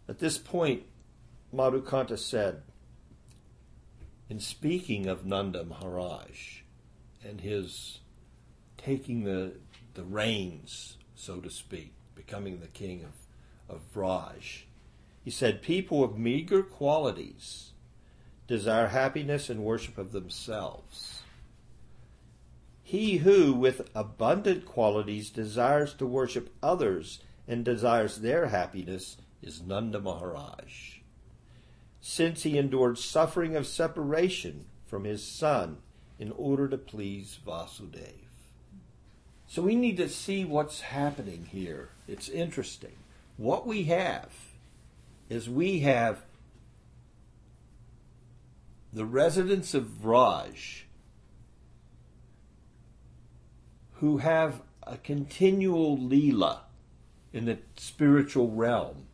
At 0.09 0.19
this 0.19 0.37
point, 0.37 0.83
Madhukanta 1.57 2.19
said, 2.19 2.61
in 4.29 4.39
speaking 4.39 5.07
of 5.07 5.25
Nanda 5.25 5.65
Maharaj 5.65 6.59
and 7.27 7.41
his 7.41 7.97
taking 8.77 9.23
the, 9.23 9.53
the 9.95 10.03
reins, 10.03 10.97
so 11.15 11.39
to 11.39 11.49
speak, 11.49 11.93
becoming 12.13 12.59
the 12.59 12.67
king 12.67 13.03
of, 13.03 13.75
of 13.75 13.81
Vraj, 13.91 14.65
he 15.23 15.31
said, 15.31 15.63
People 15.63 16.03
of 16.03 16.15
meager 16.15 16.61
qualities 16.61 17.71
desire 18.45 18.89
happiness 18.89 19.49
and 19.49 19.63
worship 19.63 19.97
of 19.97 20.11
themselves. 20.11 21.23
He 22.83 23.17
who, 23.17 23.53
with 23.53 23.89
abundant 23.95 24.65
qualities, 24.65 25.31
desires 25.31 25.95
to 25.95 26.05
worship 26.05 26.53
others 26.61 27.19
and 27.47 27.65
desires 27.65 28.17
their 28.17 28.45
happiness 28.45 29.17
is 29.41 29.63
Nanda 29.63 29.99
Maharaj. 29.99 30.96
Since 32.09 32.43
he 32.43 32.57
endured 32.57 32.97
suffering 32.97 33.57
of 33.57 33.67
separation 33.67 34.63
from 34.85 35.03
his 35.03 35.27
son 35.27 35.79
in 36.17 36.31
order 36.31 36.69
to 36.69 36.77
please 36.77 37.37
Vasudev. 37.45 38.13
So 39.45 39.61
we 39.61 39.75
need 39.75 39.97
to 39.97 40.07
see 40.07 40.45
what's 40.45 40.79
happening 40.79 41.49
here. 41.51 41.89
It's 42.07 42.29
interesting. 42.29 42.93
What 43.35 43.67
we 43.67 43.83
have 43.83 44.31
is 45.27 45.49
we 45.49 45.81
have 45.81 46.21
the 48.93 49.05
residents 49.05 49.73
of 49.73 49.83
Vraj 49.83 50.83
who 53.95 54.19
have 54.19 54.61
a 54.83 54.95
continual 54.95 55.97
Leela 55.97 56.59
in 57.33 57.43
the 57.43 57.57
spiritual 57.75 58.49
realm, 58.49 59.07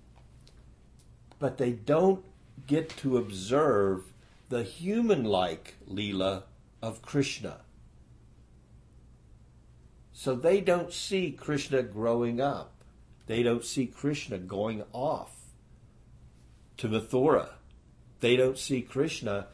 but 1.39 1.57
they 1.57 1.71
don't 1.71 2.23
get 2.67 2.89
to 2.97 3.17
observe 3.17 4.13
the 4.49 4.63
human 4.63 5.23
like 5.23 5.75
Leela 5.89 6.43
of 6.81 7.01
Krishna. 7.01 7.61
So 10.11 10.35
they 10.35 10.61
don't 10.61 10.93
see 10.93 11.31
Krishna 11.31 11.83
growing 11.83 12.39
up. 12.39 12.83
They 13.27 13.41
don't 13.43 13.65
see 13.65 13.87
Krishna 13.87 14.37
going 14.37 14.83
off 14.93 15.35
to 16.77 16.87
Mathura. 16.87 17.49
They 18.19 18.35
don't 18.35 18.57
see 18.57 18.81
Krishna 18.81 19.47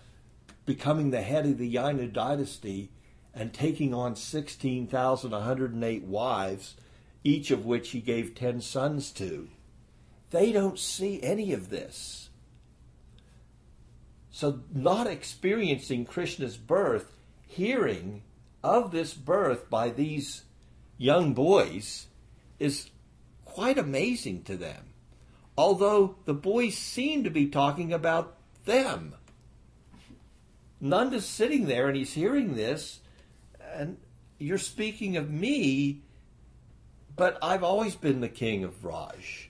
becoming 0.65 1.12
the 1.12 1.22
head 1.22 1.45
of 1.45 1.58
the 1.58 1.74
Yadu 1.74 2.12
dynasty 2.12 2.91
and 3.34 3.54
taking 3.54 3.93
on 3.93 4.15
16,108 4.15 6.04
wives, 6.04 6.76
each 7.24 7.52
of 7.52 7.65
which 7.65 7.89
he 7.89 8.02
gave 8.02 8.36
10 8.36 8.62
sons 8.62 9.12
to. 9.12 9.50
They 10.32 10.52
don't 10.52 10.78
see 10.78 11.22
any 11.24 11.54
of 11.54 11.69
this. 11.69 12.28
So, 14.31 14.61
not 14.73 15.07
experiencing 15.07 16.05
Krishna's 16.05 16.57
birth, 16.57 17.17
hearing 17.47 18.21
of 18.63 18.91
this 18.91 19.13
birth 19.13 19.69
by 19.69 19.89
these 19.89 20.43
young 20.97 21.33
boys 21.33 22.07
is 22.59 22.91
quite 23.45 23.77
amazing 23.77 24.43
to 24.43 24.55
them. 24.55 24.93
Although 25.57 26.15
the 26.25 26.33
boys 26.33 26.77
seem 26.77 27.23
to 27.23 27.29
be 27.29 27.47
talking 27.47 27.91
about 27.91 28.37
them. 28.65 29.15
Nanda's 30.79 31.25
sitting 31.25 31.65
there 31.65 31.87
and 31.87 31.97
he's 31.97 32.13
hearing 32.13 32.55
this, 32.55 32.99
and 33.73 33.97
you're 34.37 34.57
speaking 34.57 35.17
of 35.17 35.29
me, 35.29 36.01
but 37.15 37.37
I've 37.41 37.63
always 37.63 37.95
been 37.95 38.21
the 38.21 38.29
king 38.29 38.63
of 38.63 38.81
Vraj. 38.81 39.48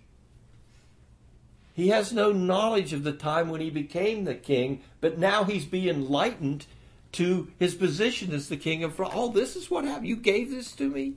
He 1.80 1.88
has 1.90 2.12
no 2.12 2.34
knowledge 2.34 2.92
of 2.92 3.06
the 3.06 3.14
time 3.14 3.48
when 3.48 3.62
he 3.62 3.70
became 3.70 4.26
the 4.26 4.36
king, 4.36 4.82
but 5.00 5.18
now 5.18 5.46
he's 5.46 5.64
being 5.64 5.88
enlightened 5.88 6.66
to 7.14 7.54
his 7.58 7.74
position 7.74 8.34
as 8.34 8.50
the 8.50 8.58
king 8.58 8.84
of 8.84 8.98
Vraj. 8.98 9.12
Oh, 9.14 9.32
this 9.32 9.56
is 9.56 9.72
what 9.72 9.86
happened. 9.86 10.10
You 10.10 10.18
gave 10.18 10.52
this 10.52 10.74
to 10.74 10.90
me? 10.90 11.14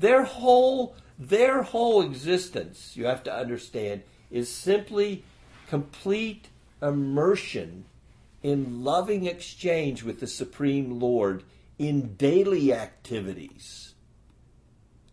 Their 0.00 0.24
whole 0.24 0.96
their 1.20 1.62
whole 1.62 2.02
existence, 2.02 2.96
you 2.96 3.06
have 3.06 3.22
to 3.22 3.32
understand, 3.32 4.02
is 4.28 4.50
simply 4.50 5.22
complete 5.68 6.48
immersion 6.82 7.84
in 8.42 8.82
loving 8.82 9.26
exchange 9.26 10.02
with 10.02 10.18
the 10.18 10.26
Supreme 10.26 10.98
Lord 10.98 11.44
in 11.78 12.16
daily 12.16 12.74
activities. 12.74 13.94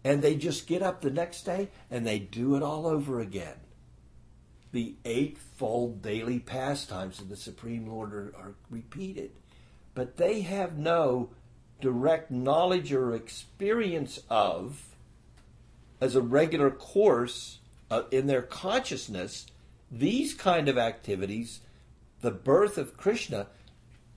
And 0.03 0.23
they 0.23 0.35
just 0.35 0.65
get 0.65 0.81
up 0.81 1.01
the 1.01 1.11
next 1.11 1.43
day 1.43 1.69
and 1.91 2.07
they 2.07 2.17
do 2.17 2.55
it 2.55 2.63
all 2.63 2.87
over 2.87 3.19
again. 3.19 3.57
The 4.71 4.95
eightfold 5.06 6.01
daily 6.01 6.39
pastimes 6.39 7.19
of 7.19 7.30
the 7.30 7.36
Supreme 7.36 7.88
Lord 7.88 8.13
are, 8.13 8.34
are 8.38 8.56
repeated. 8.69 9.32
But 9.93 10.17
they 10.17 10.41
have 10.41 10.77
no 10.77 11.30
direct 11.82 12.32
knowledge 12.32 12.91
or 12.91 13.15
experience 13.15 14.19
of, 14.30 14.95
as 16.01 16.15
a 16.15 16.21
regular 16.21 16.69
course 16.69 17.60
uh, 17.89 18.03
in 18.12 18.27
their 18.27 18.41
consciousness, 18.41 19.47
these 19.89 20.34
kind 20.34 20.67
of 20.67 20.77
activities, 20.77 21.62
the 22.21 22.32
birth 22.32 22.77
of 22.77 22.97
Krishna, 22.97 23.47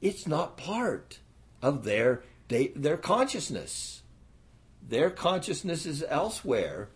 it's 0.01 0.27
not 0.27 0.57
part 0.57 1.21
of 1.63 1.85
their 1.85 2.23
their 2.49 2.97
consciousness. 2.97 4.03
Their 4.87 5.09
consciousness 5.11 5.87
is 5.87 6.05
elsewhere. 6.09 6.89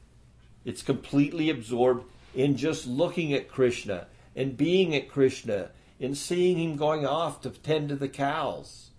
It's 0.65 0.83
completely 0.83 1.49
absorbed 1.49 2.11
in 2.35 2.57
just 2.57 2.87
looking 2.87 3.33
at 3.33 3.49
Krishna 3.49 4.07
and 4.35 4.57
being 4.57 4.95
at 4.95 5.09
Krishna 5.09 5.71
and 6.01 6.17
seeing 6.17 6.59
him 6.59 6.77
going 6.77 7.07
off 7.07 7.41
to 7.43 7.51
tend 7.51 7.89
to 7.91 7.97
the 7.97 8.09
cows 8.09 8.91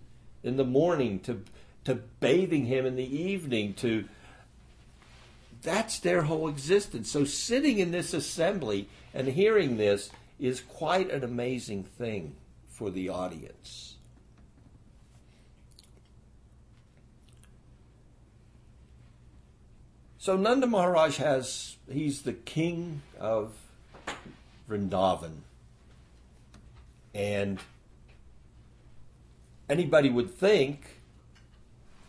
in 0.42 0.56
the 0.56 0.64
morning, 0.64 1.20
to, 1.20 1.42
to 1.84 1.96
bathing 2.20 2.66
him 2.66 2.86
in 2.86 2.96
the 2.96 3.16
evening, 3.16 3.74
to 3.74 4.04
that's 5.62 5.98
their 5.98 6.22
whole 6.22 6.48
existence. 6.48 7.10
So 7.10 7.24
sitting 7.24 7.78
in 7.78 7.90
this 7.90 8.14
assembly 8.14 8.88
and 9.12 9.26
hearing 9.26 9.76
this 9.76 10.10
is 10.38 10.60
quite 10.60 11.10
an 11.10 11.24
amazing 11.24 11.82
thing 11.82 12.36
for 12.68 12.90
the 12.90 13.08
audience. 13.08 13.95
So 20.26 20.36
Nanda 20.36 20.66
Maharaj 20.66 21.18
has, 21.18 21.76
he's 21.88 22.22
the 22.22 22.32
king 22.32 23.02
of 23.20 23.52
Vrindavan. 24.68 25.42
And 27.14 27.60
anybody 29.68 30.10
would 30.10 30.34
think, 30.34 30.98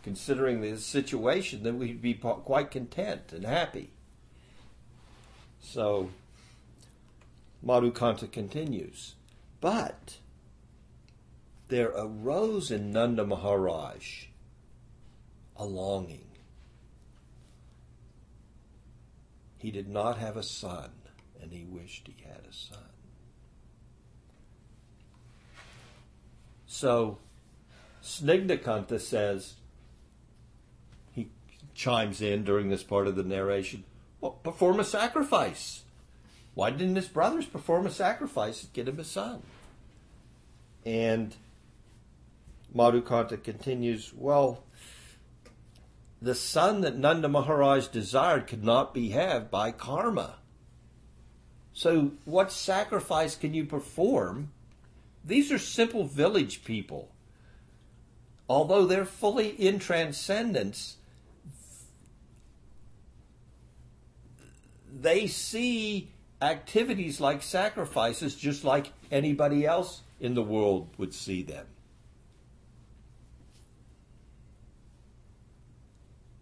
considering 0.02 0.60
the 0.60 0.78
situation, 0.78 1.62
that 1.62 1.76
we'd 1.76 2.02
be 2.02 2.14
quite 2.14 2.72
content 2.72 3.32
and 3.32 3.46
happy. 3.46 3.90
So 5.60 6.10
Madhukanta 7.64 8.32
continues. 8.32 9.14
But 9.60 10.16
there 11.68 11.92
arose 11.96 12.72
in 12.72 12.90
Nanda 12.90 13.24
Maharaj 13.24 14.24
a 15.56 15.64
longing. 15.64 16.24
He 19.58 19.70
did 19.70 19.88
not 19.88 20.18
have 20.18 20.36
a 20.36 20.42
son, 20.42 20.90
and 21.42 21.52
he 21.52 21.64
wished 21.64 22.06
he 22.08 22.24
had 22.24 22.46
a 22.48 22.52
son. 22.52 22.78
So, 26.66 27.18
Snigdakanta 28.02 29.00
says, 29.00 29.54
he 31.12 31.30
chimes 31.74 32.22
in 32.22 32.44
during 32.44 32.68
this 32.68 32.84
part 32.84 33.08
of 33.08 33.16
the 33.16 33.24
narration, 33.24 33.84
well, 34.20 34.32
perform 34.32 34.78
a 34.78 34.84
sacrifice. 34.84 35.82
Why 36.54 36.70
didn't 36.70 36.96
his 36.96 37.08
brothers 37.08 37.46
perform 37.46 37.86
a 37.86 37.90
sacrifice 37.90 38.62
and 38.62 38.72
get 38.72 38.88
him 38.88 39.00
a 39.00 39.04
son? 39.04 39.42
And 40.84 41.34
Madhukanta 42.74 43.42
continues, 43.42 44.12
well, 44.14 44.62
the 46.20 46.34
son 46.34 46.80
that 46.80 46.98
Nanda 46.98 47.28
Maharaj 47.28 47.88
desired 47.88 48.46
could 48.46 48.64
not 48.64 48.92
be 48.92 49.10
had 49.10 49.50
by 49.50 49.70
karma. 49.70 50.36
So, 51.72 52.12
what 52.24 52.50
sacrifice 52.50 53.36
can 53.36 53.54
you 53.54 53.64
perform? 53.64 54.50
These 55.24 55.52
are 55.52 55.58
simple 55.58 56.04
village 56.04 56.64
people. 56.64 57.12
Although 58.48 58.86
they're 58.86 59.04
fully 59.04 59.48
in 59.48 59.78
transcendence, 59.78 60.96
they 64.92 65.26
see 65.26 66.10
activities 66.40 67.20
like 67.20 67.42
sacrifices 67.42 68.34
just 68.34 68.64
like 68.64 68.92
anybody 69.10 69.66
else 69.66 70.02
in 70.18 70.34
the 70.34 70.42
world 70.42 70.88
would 70.96 71.14
see 71.14 71.42
them. 71.42 71.66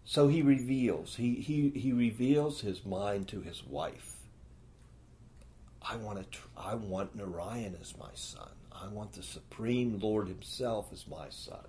So 0.09 0.29
he 0.29 0.41
reveals, 0.41 1.17
he, 1.17 1.35
he, 1.35 1.69
he 1.77 1.91
reveals 1.91 2.61
his 2.61 2.85
mind 2.85 3.27
to 3.27 3.41
his 3.41 3.61
wife. 3.67 4.15
I 5.81 5.97
want 5.97 6.31
to, 6.31 6.39
I 6.55 6.75
want 6.75 7.13
Narayan 7.13 7.75
as 7.81 7.93
my 7.97 8.11
son. 8.13 8.47
I 8.71 8.87
want 8.87 9.11
the 9.11 9.21
Supreme 9.21 9.99
Lord 9.99 10.29
Himself 10.29 10.93
as 10.93 11.05
my 11.09 11.27
son. 11.29 11.65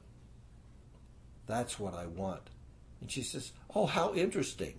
That's 1.49 1.81
what 1.81 1.95
I 1.95 2.07
want. 2.07 2.43
And 3.01 3.11
she 3.11 3.23
says, 3.23 3.51
Oh, 3.75 3.87
how 3.87 4.15
interesting. 4.15 4.79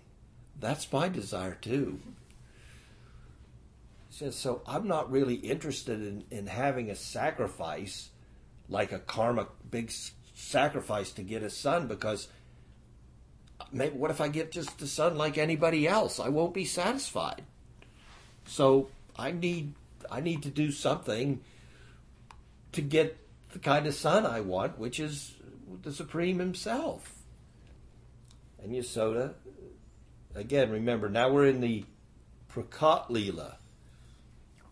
That's 0.57 0.91
my 0.93 1.09
desire 1.09 1.57
too. 1.59 1.99
She 4.09 4.19
says, 4.19 4.37
So 4.37 4.61
I'm 4.67 4.87
not 4.87 5.11
really 5.11 5.35
interested 5.35 6.01
in, 6.01 6.23
in 6.31 6.47
having 6.47 6.89
a 6.89 6.95
sacrifice, 6.95 8.11
like 8.69 8.93
a 8.93 8.99
karma 8.99 9.47
big 9.69 9.91
sacrifice 10.33 11.11
to 11.11 11.23
get 11.23 11.43
a 11.43 11.49
son, 11.49 11.87
because 11.87 12.29
maybe, 13.71 13.95
what 13.95 14.11
if 14.11 14.21
I 14.21 14.27
get 14.27 14.51
just 14.51 14.81
a 14.81 14.87
son 14.87 15.17
like 15.17 15.37
anybody 15.37 15.87
else? 15.87 16.19
I 16.19 16.29
won't 16.29 16.53
be 16.53 16.65
satisfied. 16.65 17.43
So 18.45 18.89
I 19.17 19.31
need 19.31 19.73
I 20.11 20.21
need 20.21 20.43
to 20.43 20.49
do 20.49 20.71
something 20.71 21.41
to 22.71 22.81
get 22.81 23.17
the 23.51 23.59
kind 23.59 23.87
of 23.87 23.93
son 23.93 24.25
I 24.25 24.41
want, 24.41 24.77
which 24.77 24.99
is 24.99 25.35
the 25.83 25.91
Supreme 25.91 26.39
Himself. 26.39 27.15
And 28.61 28.73
Yasoda, 28.73 29.33
again, 30.35 30.69
remember, 30.71 31.09
now 31.09 31.31
we're 31.31 31.47
in 31.47 31.61
the 31.61 31.85
Prakat 32.53 33.09
Leela. 33.09 33.55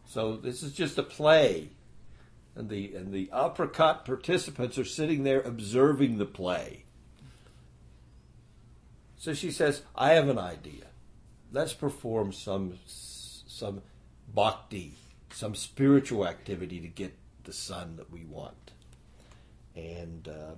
So 0.07 0.35
this 0.37 0.63
is 0.63 0.73
just 0.73 0.97
a 0.97 1.03
play. 1.03 1.69
And 2.55 2.69
the, 2.69 2.95
and 2.95 3.13
the 3.13 3.27
Aprakat 3.27 4.03
participants 4.03 4.77
are 4.79 4.85
sitting 4.85 5.23
there 5.23 5.41
observing 5.41 6.17
the 6.17 6.25
play. 6.25 6.85
So 9.17 9.33
she 9.33 9.51
says, 9.51 9.81
I 9.95 10.13
have 10.13 10.29
an 10.29 10.37
idea. 10.37 10.85
Let's 11.51 11.73
perform 11.73 12.31
some, 12.31 12.77
some 12.85 13.81
bhakti, 14.33 14.93
some 15.31 15.55
spiritual 15.55 16.27
activity 16.27 16.79
to 16.79 16.87
get 16.87 17.17
the 17.43 17.53
son 17.53 17.95
that 17.97 18.11
we 18.11 18.23
want. 18.25 18.71
And 19.75 20.27
uh, 20.27 20.55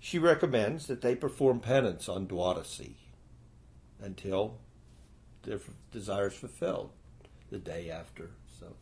she 0.00 0.18
recommends 0.18 0.86
that 0.86 1.02
they 1.02 1.14
perform 1.14 1.60
penance 1.60 2.08
on 2.08 2.26
Dwadasi 2.26 2.94
until 4.00 4.58
their 5.42 5.60
desire 5.90 6.28
is 6.28 6.34
fulfilled 6.34 6.90
the 7.50 7.58
day 7.58 7.90
after. 7.90 8.30
So, 8.58 8.74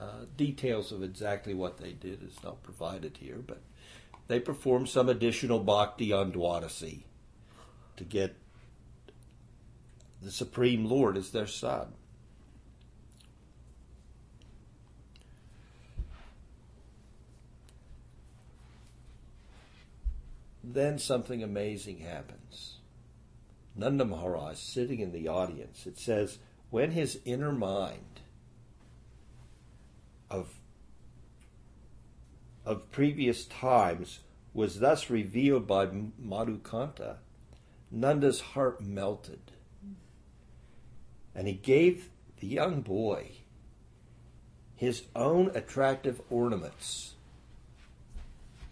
uh, 0.00 0.24
details 0.36 0.92
of 0.92 1.02
exactly 1.02 1.54
what 1.54 1.78
they 1.78 1.92
did 1.92 2.22
is 2.22 2.42
not 2.42 2.62
provided 2.62 3.18
here, 3.18 3.40
but 3.46 3.60
they 4.28 4.40
perform 4.40 4.86
some 4.86 5.08
additional 5.08 5.60
bhakti 5.60 6.12
on 6.12 6.32
Dwadasi 6.32 7.02
to 7.96 8.04
get 8.04 8.36
the 10.20 10.30
Supreme 10.30 10.84
Lord 10.84 11.16
as 11.16 11.30
their 11.30 11.46
son. 11.46 11.92
then 20.74 20.98
something 20.98 21.42
amazing 21.42 21.98
happens. 21.98 22.78
Nanda 23.74 24.04
Maharaj 24.04 24.58
sitting 24.58 25.00
in 25.00 25.12
the 25.12 25.28
audience, 25.28 25.86
it 25.86 25.98
says, 25.98 26.38
when 26.70 26.92
his 26.92 27.20
inner 27.24 27.52
mind 27.52 28.20
of, 30.30 30.54
of 32.64 32.90
previous 32.90 33.44
times 33.44 34.20
was 34.54 34.80
thus 34.80 35.10
revealed 35.10 35.66
by 35.66 35.86
Madhukanta, 35.86 37.16
Nanda's 37.92 38.40
heart 38.40 38.80
melted. 38.80 39.52
And 41.34 41.46
he 41.46 41.54
gave 41.54 42.08
the 42.40 42.46
young 42.46 42.80
boy 42.80 43.32
his 44.74 45.04
own 45.14 45.50
attractive 45.54 46.20
ornaments. 46.30 47.14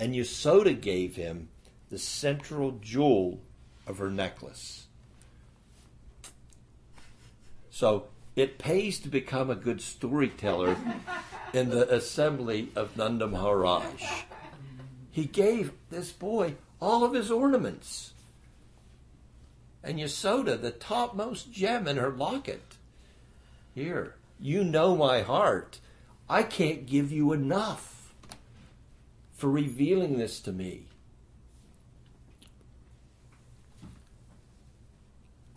And 0.00 0.14
Yasoda 0.14 0.78
gave 0.80 1.14
him 1.14 1.50
the 1.90 1.98
central 1.98 2.72
jewel 2.80 3.40
of 3.86 3.98
her 3.98 4.10
necklace. 4.10 4.86
So 7.70 8.08
it 8.34 8.58
pays 8.58 8.98
to 9.00 9.08
become 9.08 9.50
a 9.50 9.54
good 9.54 9.80
storyteller 9.80 10.76
in 11.52 11.70
the 11.70 11.92
assembly 11.92 12.70
of 12.74 12.96
Nanda 12.96 13.26
Maharaj. 13.26 14.02
He 15.10 15.26
gave 15.26 15.72
this 15.90 16.10
boy 16.12 16.54
all 16.80 17.04
of 17.04 17.12
his 17.12 17.30
ornaments. 17.30 18.12
And 19.82 19.98
Yasoda, 19.98 20.60
the 20.60 20.70
topmost 20.70 21.50
gem 21.52 21.88
in 21.88 21.96
her 21.96 22.10
locket. 22.10 22.76
Here, 23.74 24.16
you 24.38 24.62
know 24.64 24.96
my 24.96 25.22
heart. 25.22 25.78
I 26.28 26.42
can't 26.42 26.86
give 26.86 27.10
you 27.10 27.32
enough 27.32 28.12
for 29.32 29.50
revealing 29.50 30.18
this 30.18 30.40
to 30.40 30.52
me. 30.52 30.86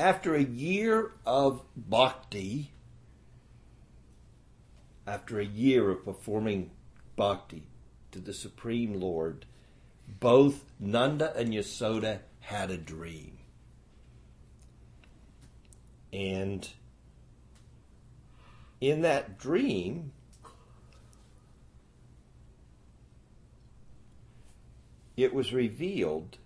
after 0.04 0.36
a 0.36 0.44
year 0.44 1.12
of 1.26 1.64
bhakti, 1.78 2.72
after 5.06 5.40
a 5.40 5.46
year 5.46 5.92
of 5.92 6.04
performing 6.04 6.72
bhakti 7.16 7.64
to 8.12 8.20
the 8.20 8.34
Supreme 8.34 9.00
Lord, 9.00 9.46
both 10.20 10.66
Nanda 10.78 11.34
and 11.38 11.54
Yasoda 11.54 12.20
had 12.42 12.70
a 12.70 12.78
dream. 12.78 13.38
And 16.14 16.70
in 18.80 19.02
that 19.02 19.40
dream, 19.40 20.12
it 25.18 25.34
was 25.34 25.52
revealed 25.52 26.38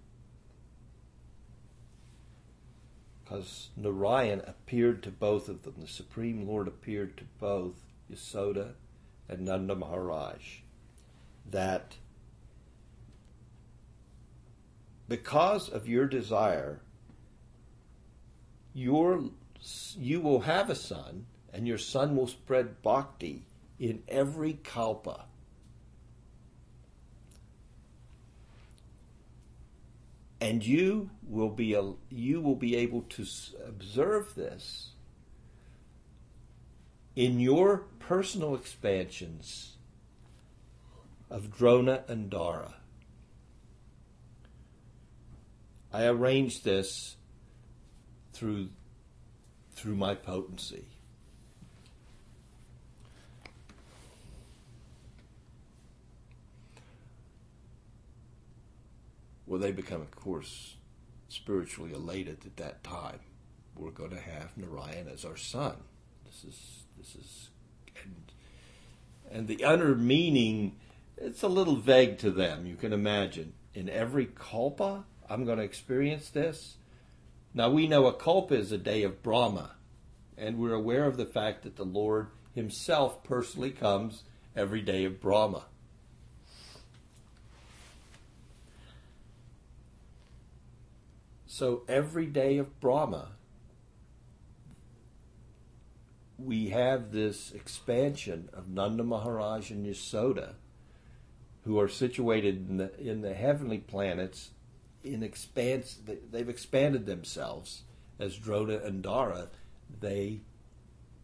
because 3.23 3.69
Narayan 3.75 4.41
appeared 4.47 5.03
to 5.03 5.11
both 5.11 5.49
of 5.49 5.63
them. 5.63 5.75
The 5.79 5.87
Supreme 5.87 6.47
Lord 6.47 6.69
appeared 6.69 7.17
to 7.17 7.25
both 7.37 7.75
Yasoda 8.09 8.73
and 9.27 9.41
Nanda 9.41 9.75
Maharaj. 9.75 10.59
That 11.49 11.97
because 15.09 15.67
of 15.67 15.89
your 15.89 16.05
desire, 16.05 16.79
your, 18.73 19.25
you 19.97 20.21
will 20.21 20.41
have 20.41 20.69
a 20.69 20.75
son, 20.75 21.25
and 21.53 21.67
your 21.67 21.77
son 21.77 22.15
will 22.15 22.27
spread 22.27 22.81
bhakti 22.81 23.43
in 23.79 24.03
every 24.07 24.53
kalpa. 24.53 25.25
and 30.39 30.65
you 30.65 31.09
will 31.27 31.49
be 31.49 31.73
a, 31.73 31.93
you 32.09 32.41
will 32.41 32.55
be 32.55 32.75
able 32.75 33.01
to 33.01 33.25
observe 33.65 34.35
this 34.35 34.91
in 37.15 37.39
your 37.39 37.85
personal 37.99 38.53
expansions 38.55 39.77
of 41.29 41.55
Drona 41.55 42.03
and 42.07 42.29
Dara. 42.29 42.75
I 45.91 46.05
arrange 46.05 46.61
this 46.61 47.15
through 48.33 48.69
through 49.77 49.95
my 49.95 50.15
potency. 50.15 50.85
Well, 59.45 59.61
they 59.61 59.71
become, 59.71 60.01
of 60.01 60.11
course, 60.11 60.75
spiritually 61.29 61.93
elated 61.93 62.39
at 62.43 62.57
that 62.57 62.83
time. 62.83 63.19
We're 63.75 63.91
going 63.91 64.09
to 64.09 64.19
have 64.19 64.57
Narayan 64.57 65.07
as 65.07 65.23
our 65.23 65.37
son. 65.37 65.75
This 66.25 66.43
is 66.43 66.83
this 66.97 67.15
is 67.15 67.49
and, 68.03 68.31
and 69.31 69.47
the 69.47 69.63
utter 69.63 69.95
meaning. 69.95 70.75
It's 71.17 71.43
a 71.43 71.47
little 71.47 71.75
vague 71.75 72.17
to 72.19 72.31
them. 72.31 72.65
You 72.65 72.75
can 72.75 72.93
imagine. 72.93 73.53
In 73.75 73.89
every 73.89 74.25
kalpa, 74.25 75.05
I'm 75.29 75.45
going 75.45 75.59
to 75.59 75.63
experience 75.63 76.29
this. 76.29 76.76
Now 77.57 77.71
we 77.71 77.87
know 77.87 78.05
a 78.05 78.13
kalpa 78.13 78.53
is 78.53 78.71
a 78.71 78.77
day 78.77 79.01
of 79.01 79.23
Brahma, 79.23 79.71
and 80.37 80.59
we're 80.59 80.75
aware 80.75 81.05
of 81.05 81.17
the 81.17 81.25
fact 81.25 81.63
that 81.63 81.75
the 81.75 81.83
Lord 81.83 82.27
Himself 82.53 83.23
personally 83.23 83.71
comes 83.71 84.21
every 84.55 84.79
day 84.79 85.05
of 85.05 85.19
Brahma. 85.19 85.65
So 91.47 91.81
every 91.87 92.27
day 92.27 92.59
of 92.59 92.79
Brahma, 92.79 93.29
we 96.37 96.69
have 96.69 97.11
this 97.11 97.51
expansion 97.53 98.51
of 98.53 98.69
Nanda 98.69 99.03
Maharaj 99.03 99.71
and 99.71 99.83
Yasoda, 99.83 100.53
who 101.63 101.79
are 101.79 101.89
situated 101.89 102.69
in 102.69 102.77
the, 102.77 102.95
in 102.99 103.21
the 103.21 103.33
heavenly 103.33 103.79
planets 103.79 104.51
in 105.03 105.23
expanse. 105.23 105.99
They've 106.31 106.49
expanded 106.49 107.05
themselves 107.05 107.83
as 108.19 108.37
Drona 108.37 108.77
and 108.77 109.01
Dara. 109.01 109.49
They 109.99 110.41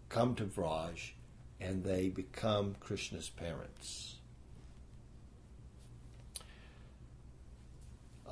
come 0.09 0.36
to 0.36 0.45
Vraj 0.45 1.12
and 1.59 1.83
they 1.83 2.09
become 2.09 2.75
Krishna's 2.79 3.29
parents. 3.29 4.15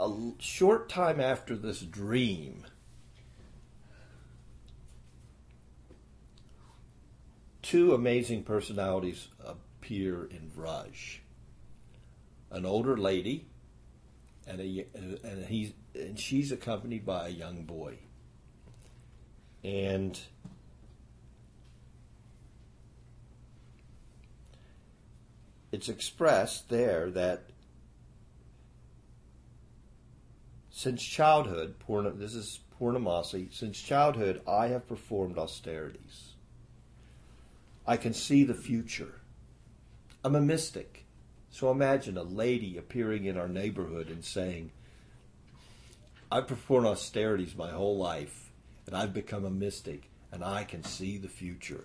a 0.01 0.31
short 0.39 0.89
time 0.89 1.19
after 1.19 1.55
this 1.55 1.81
dream, 1.81 2.65
two 7.61 7.93
amazing 7.93 8.43
personalities 8.43 9.27
appear 9.45 10.25
in 10.25 10.49
Vraj. 10.49 11.19
An 12.49 12.65
older 12.65 12.97
lady, 12.97 13.45
and 14.47 14.59
a 14.59 14.85
and 15.23 15.45
he's 15.45 15.73
and 15.95 16.19
she's 16.19 16.51
accompanied 16.51 17.05
by 17.05 17.27
a 17.27 17.31
young 17.31 17.63
boy. 17.63 17.97
And 19.63 20.19
it's 25.71 25.87
expressed 25.89 26.69
there 26.69 27.09
that 27.11 27.43
Since 30.81 31.03
childhood, 31.03 31.75
Purna, 31.77 32.09
this 32.09 32.33
is 32.33 32.61
Purnamasi, 32.79 33.53
since 33.53 33.79
childhood 33.79 34.41
I 34.47 34.69
have 34.69 34.87
performed 34.87 35.37
austerities. 35.37 36.33
I 37.85 37.97
can 37.97 38.15
see 38.15 38.43
the 38.43 38.55
future. 38.55 39.21
I'm 40.23 40.33
a 40.33 40.41
mystic. 40.41 41.05
So 41.51 41.69
imagine 41.69 42.17
a 42.17 42.23
lady 42.23 42.77
appearing 42.77 43.25
in 43.25 43.37
our 43.37 43.49
neighborhood 43.49 44.09
and 44.09 44.23
saying, 44.23 44.71
I've 46.31 46.47
performed 46.47 46.87
austerities 46.87 47.55
my 47.57 47.71
whole 47.71 47.97
life, 47.97 48.51
and 48.87 48.95
I've 48.95 49.13
become 49.13 49.43
a 49.43 49.49
mystic, 49.49 50.09
and 50.31 50.45
I 50.45 50.63
can 50.63 50.83
see 50.83 51.17
the 51.17 51.27
future. 51.27 51.83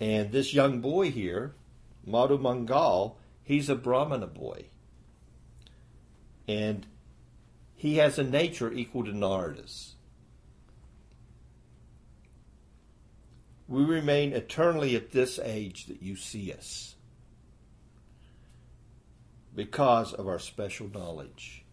And 0.00 0.32
this 0.32 0.52
young 0.52 0.80
boy 0.80 1.12
here, 1.12 1.54
Madhu 2.04 2.38
Mangal, 2.38 3.18
he's 3.44 3.68
a 3.68 3.76
Brahmana 3.76 4.26
boy. 4.26 4.64
And 6.48 6.86
he 7.76 7.98
has 7.98 8.18
a 8.18 8.24
nature 8.24 8.72
equal 8.72 9.04
to 9.04 9.12
Narada's. 9.12 9.94
We 13.68 13.84
remain 13.84 14.32
eternally 14.32 14.96
at 14.96 15.12
this 15.12 15.38
age 15.38 15.86
that 15.86 16.02
you 16.02 16.16
see 16.16 16.52
us 16.52 16.96
because 19.58 20.12
of 20.12 20.28
our 20.28 20.38
special 20.38 20.88
knowledge. 20.94 21.64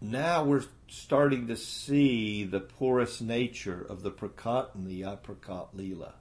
Now 0.00 0.44
we're 0.44 0.66
starting 0.86 1.48
to 1.48 1.56
see 1.56 2.44
the 2.44 2.60
porous 2.60 3.20
nature 3.20 3.84
of 3.88 4.02
the 4.02 4.12
Prakat 4.12 4.72
and 4.76 4.86
the 4.86 5.00
Aprakat 5.02 5.74
Leela. 5.76 6.12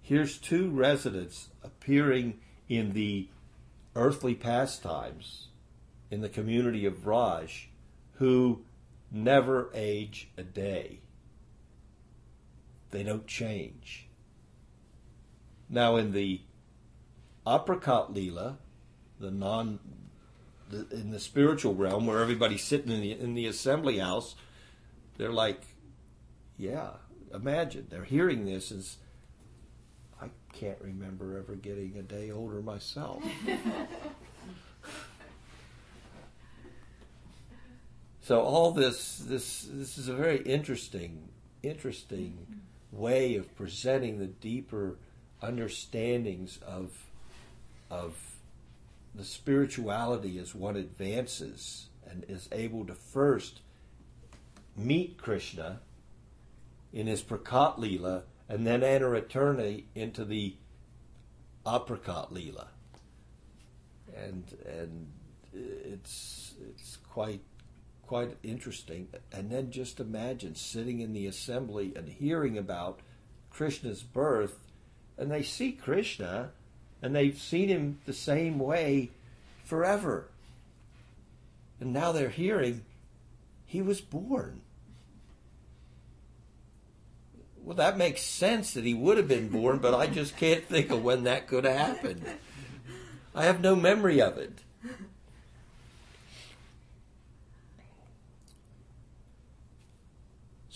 Here's 0.00 0.38
two 0.38 0.70
residents 0.70 1.48
appearing 1.64 2.38
in 2.68 2.92
the 2.92 3.26
earthly 3.96 4.36
pastimes 4.36 5.48
in 6.08 6.20
the 6.20 6.28
community 6.28 6.86
of 6.86 6.98
Vraj 6.98 7.64
who 8.18 8.60
never 9.10 9.70
age 9.74 10.28
a 10.36 10.44
day. 10.44 11.00
They 12.92 13.02
don't 13.02 13.26
change. 13.26 14.07
Now, 15.70 15.96
in 15.96 16.12
the 16.12 16.40
Aprakat 17.46 18.14
lila, 18.14 18.58
the 19.20 19.30
non, 19.30 19.78
the, 20.70 20.86
in 20.90 21.10
the 21.10 21.20
spiritual 21.20 21.74
realm 21.74 22.06
where 22.06 22.20
everybody's 22.20 22.64
sitting 22.64 22.90
in 22.90 23.00
the, 23.00 23.12
in 23.12 23.34
the 23.34 23.46
assembly 23.46 23.98
house, 23.98 24.34
they're 25.16 25.32
like, 25.32 25.62
yeah, 26.56 26.90
imagine. 27.34 27.86
They're 27.90 28.04
hearing 28.04 28.44
this 28.44 28.70
as 28.72 28.96
I 30.20 30.28
can't 30.52 30.78
remember 30.80 31.38
ever 31.38 31.54
getting 31.54 31.96
a 31.98 32.02
day 32.02 32.30
older 32.30 32.60
myself. 32.60 33.22
so 38.20 38.40
all 38.40 38.72
this 38.72 39.18
this 39.18 39.68
this 39.70 39.96
is 39.98 40.08
a 40.08 40.14
very 40.14 40.38
interesting 40.42 41.28
interesting 41.62 42.62
way 42.90 43.36
of 43.36 43.54
presenting 43.56 44.18
the 44.18 44.26
deeper 44.26 44.98
understandings 45.42 46.58
of 46.66 47.06
of 47.90 48.16
the 49.14 49.24
spirituality 49.24 50.38
as 50.38 50.54
one 50.54 50.76
advances 50.76 51.86
and 52.08 52.24
is 52.28 52.48
able 52.52 52.84
to 52.86 52.94
first 52.94 53.60
meet 54.76 55.16
Krishna 55.18 55.80
in 56.92 57.06
his 57.06 57.22
Prakat 57.22 57.78
Leela 57.78 58.22
and 58.48 58.66
then 58.66 58.82
enter 58.82 59.14
eternity 59.14 59.86
into 59.94 60.24
the 60.24 60.56
Aprakat 61.66 62.32
Leela. 62.32 62.68
And 64.16 64.44
and 64.66 65.12
it's 65.52 66.54
it's 66.70 66.96
quite 66.96 67.42
quite 68.06 68.36
interesting. 68.42 69.08
And 69.30 69.50
then 69.50 69.70
just 69.70 70.00
imagine 70.00 70.54
sitting 70.54 71.00
in 71.00 71.12
the 71.12 71.26
assembly 71.26 71.92
and 71.94 72.08
hearing 72.08 72.56
about 72.56 73.00
Krishna's 73.50 74.02
birth, 74.02 74.60
and 75.18 75.30
they 75.30 75.42
see 75.42 75.72
Krishna, 75.72 76.50
and 77.02 77.14
they've 77.14 77.38
seen 77.38 77.68
him 77.68 77.98
the 78.06 78.12
same 78.12 78.58
way 78.58 79.10
forever. 79.64 80.28
And 81.80 81.92
now 81.92 82.12
they're 82.12 82.28
hearing 82.28 82.84
he 83.66 83.82
was 83.82 84.00
born. 84.00 84.62
Well, 87.62 87.76
that 87.76 87.98
makes 87.98 88.22
sense 88.22 88.72
that 88.72 88.84
he 88.84 88.94
would 88.94 89.18
have 89.18 89.28
been 89.28 89.48
born, 89.48 89.78
but 89.78 89.94
I 89.94 90.06
just 90.06 90.36
can't 90.38 90.64
think 90.64 90.90
of 90.90 91.04
when 91.04 91.24
that 91.24 91.46
could 91.46 91.64
have 91.64 91.76
happened. 91.76 92.24
I 93.34 93.44
have 93.44 93.60
no 93.60 93.76
memory 93.76 94.22
of 94.22 94.38
it. 94.38 94.60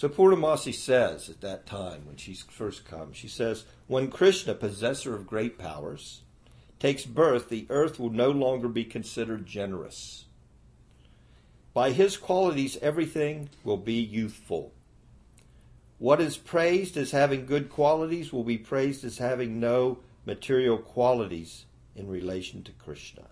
So 0.03 0.09
Purnamasi 0.09 0.75
says 0.75 1.29
at 1.29 1.43
that 1.43 1.65
time, 1.65 2.07
when 2.07 2.17
she's 2.17 2.43
first 2.43 2.85
come, 2.85 3.13
she 3.13 3.29
says, 3.29 3.67
When 3.87 4.11
Krishna, 4.11 4.53
possessor 4.53 5.15
of 5.15 5.29
great 5.29 5.61
powers, 5.61 6.23
takes 6.81 7.07
birth, 7.07 7.49
the 7.49 7.69
earth 7.71 8.01
will 8.01 8.11
no 8.11 8.33
longer 8.33 8.67
be 8.67 8.83
considered 8.83 9.47
generous. 9.47 10.25
By 11.73 11.93
his 11.93 12.17
qualities, 12.17 12.77
everything 12.83 13.51
will 13.63 13.77
be 13.77 13.95
youthful. 13.95 14.73
What 15.99 16.21
is 16.21 16.37
praised 16.37 16.97
as 16.97 17.13
having 17.13 17.47
good 17.47 17.71
qualities 17.71 18.33
will 18.33 18.43
be 18.43 18.59
praised 18.59 19.05
as 19.05 19.19
having 19.19 19.61
no 19.61 20.01
material 20.27 20.79
qualities 20.79 21.67
in 21.95 22.09
relation 22.09 22.65
to 22.65 22.73
Krishna. 22.73 23.29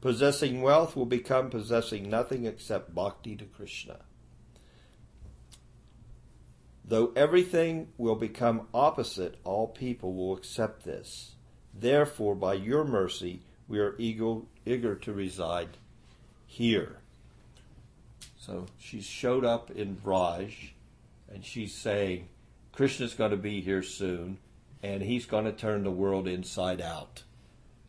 Possessing 0.00 0.62
wealth 0.62 0.96
will 0.96 1.04
become 1.04 1.50
possessing 1.50 2.08
nothing 2.08 2.46
except 2.46 2.94
bhakti 2.94 3.36
to 3.36 3.44
Krishna. 3.44 3.98
Though 6.88 7.12
everything 7.14 7.88
will 7.98 8.14
become 8.14 8.66
opposite, 8.72 9.36
all 9.44 9.68
people 9.68 10.14
will 10.14 10.34
accept 10.34 10.84
this. 10.84 11.32
Therefore, 11.74 12.34
by 12.34 12.54
your 12.54 12.82
mercy, 12.82 13.42
we 13.68 13.78
are 13.78 13.94
eager, 13.98 14.38
eager 14.64 14.94
to 14.94 15.12
reside 15.12 15.76
here. 16.46 17.00
So 18.38 18.64
she 18.78 19.02
showed 19.02 19.44
up 19.44 19.70
in 19.70 19.96
Vraj, 19.96 20.70
and 21.30 21.44
she's 21.44 21.74
saying, 21.74 22.30
Krishna's 22.72 23.12
going 23.12 23.32
to 23.32 23.36
be 23.36 23.60
here 23.60 23.82
soon, 23.82 24.38
and 24.82 25.02
he's 25.02 25.26
going 25.26 25.44
to 25.44 25.52
turn 25.52 25.84
the 25.84 25.90
world 25.90 26.26
inside 26.26 26.80
out. 26.80 27.22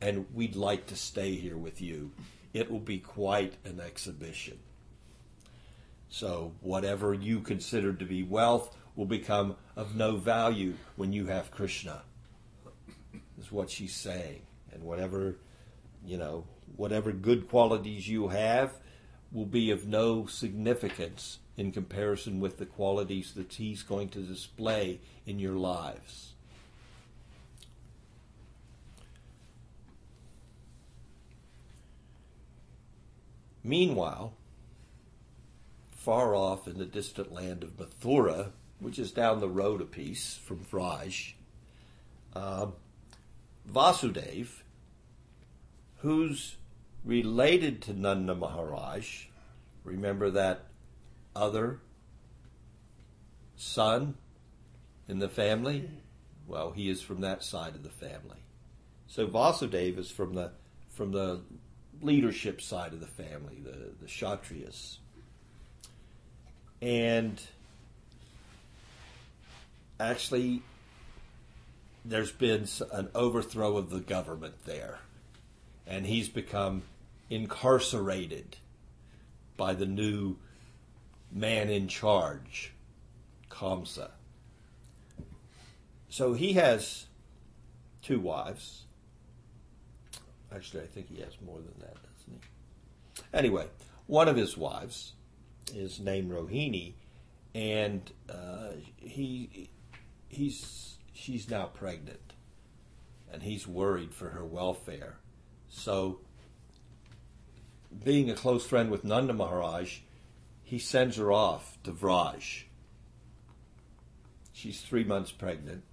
And 0.02 0.26
we'd 0.34 0.58
like 0.58 0.88
to 0.88 0.98
stay 0.98 1.36
here 1.36 1.58
with 1.58 1.82
you. 1.82 2.12
It 2.52 2.70
will 2.70 2.80
be 2.80 2.98
quite 2.98 3.54
an 3.64 3.80
exhibition. 3.80 4.60
So, 6.10 6.54
whatever 6.60 7.14
you 7.14 7.40
consider 7.40 7.94
to 7.94 8.04
be 8.04 8.24
wealth 8.24 8.76
will 9.00 9.06
become 9.06 9.56
of 9.78 9.96
no 9.96 10.18
value 10.18 10.74
when 10.98 11.14
you 11.14 11.28
have 11.28 11.50
Krishna, 11.52 12.02
is 13.40 13.50
what 13.50 13.70
she's 13.70 13.96
saying. 13.96 14.42
And 14.74 14.84
whatever, 14.84 15.38
you 16.06 16.18
know, 16.18 16.44
whatever 16.76 17.14
good 17.14 17.48
qualities 17.48 18.10
you 18.10 18.28
have 18.28 18.74
will 19.32 19.46
be 19.46 19.72
of 19.72 19.88
no 19.88 20.26
significance 20.26 21.40
in 21.56 21.72
comparison 21.72 22.42
with 22.42 22.58
the 22.58 22.66
qualities 22.66 23.32
that 23.36 23.54
he's 23.54 23.84
going 23.84 24.10
to 24.10 24.20
display 24.20 25.00
in 25.26 25.40
your 25.40 25.56
lives. 25.56 26.34
Meanwhile, 33.64 34.34
far 35.92 36.36
off 36.36 36.68
in 36.68 36.78
the 36.78 36.86
distant 36.86 37.32
land 37.32 37.64
of 37.64 37.78
Mathura, 37.78 38.52
which 38.80 39.00
is 39.00 39.12
down 39.12 39.40
the 39.40 39.50
road 39.50 39.82
a 39.82 39.86
piece 39.86 40.40
from 40.44 40.60
Vraj, 40.66 41.34
uh, 42.36 42.68
Vasudev, 43.72 44.48
who's 45.98 46.56
related 47.04 47.82
to 47.84 47.94
Nanda 47.94 48.36
Maharaj, 48.36 49.26
remember 49.84 50.30
that 50.32 50.66
other 51.36 51.80
son 53.56 54.16
in 55.08 55.20
the 55.20 55.30
family? 55.30 55.90
Well, 56.48 56.72
he 56.72 56.90
is 56.90 57.02
from 57.02 57.22
that 57.22 57.44
side 57.44 57.76
of 57.76 57.84
the 57.84 57.90
family. 57.90 58.40
So 59.08 59.28
Vasudeva 59.28 60.00
is 60.00 60.12
from 60.12 60.34
the 60.34 60.52
from 60.90 61.12
the 61.12 61.42
leadership 62.02 62.62
side 62.62 62.94
of 62.94 63.00
the 63.00 63.08
family, 63.08 63.60
the, 63.64 63.92
the 64.00 64.06
Kshatriyas. 64.06 64.98
And 66.82 67.42
actually, 70.00 70.62
there's 72.06 72.32
been 72.32 72.68
an 72.92 73.10
overthrow 73.14 73.78
of 73.78 73.90
the 73.90 74.00
government 74.00 74.66
there. 74.66 75.00
And 75.86 76.06
he's 76.06 76.30
become 76.30 76.84
incarcerated 77.30 78.58
by 79.58 79.74
the 79.74 79.86
new 79.86 80.38
man 81.32 81.70
in 81.70 81.88
charge, 81.88 82.74
Kamsa. 83.50 84.12
So 86.10 86.34
he 86.34 86.54
has 86.54 87.08
two 88.02 88.20
wives. 88.20 88.86
Actually, 90.54 90.84
I 90.84 90.88
think 90.88 91.08
he 91.10 91.22
has 91.22 91.34
more 91.46 91.58
than 91.58 91.74
that, 91.80 91.96
doesn't 91.96 92.42
he? 92.42 93.24
Anyway, 93.34 93.68
one 94.08 94.28
of 94.28 94.36
his 94.36 94.58
wives 94.58 95.14
is 95.76 96.00
named 96.00 96.32
Rohini, 96.32 96.94
and 97.54 98.02
uh, 98.28 98.72
he 98.98 99.70
he's 100.30 100.98
she's 101.14 101.50
now 101.50 101.66
pregnant, 101.66 102.34
and 103.32 103.44
he's 103.44 103.68
worried 103.68 104.14
for 104.14 104.30
her 104.30 104.46
welfare. 104.46 105.18
So, 105.68 106.20
being 108.04 108.30
a 108.30 108.36
close 108.36 108.66
friend 108.66 108.90
with 108.90 109.04
Nanda 109.04 109.34
Maharaj, 109.34 110.00
he 110.64 110.80
sends 110.80 111.18
her 111.18 111.32
off 111.32 111.78
to 111.84 111.92
Vraj. 111.92 112.64
She's 114.54 114.82
three 114.82 115.04
months 115.04 115.32
pregnant, 115.32 115.84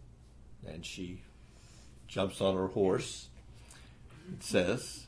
and 0.66 0.84
she 0.84 1.22
jumps 2.06 2.40
on 2.40 2.54
her 2.54 2.68
horse. 2.68 3.28
It 4.32 4.42
says, 4.42 5.06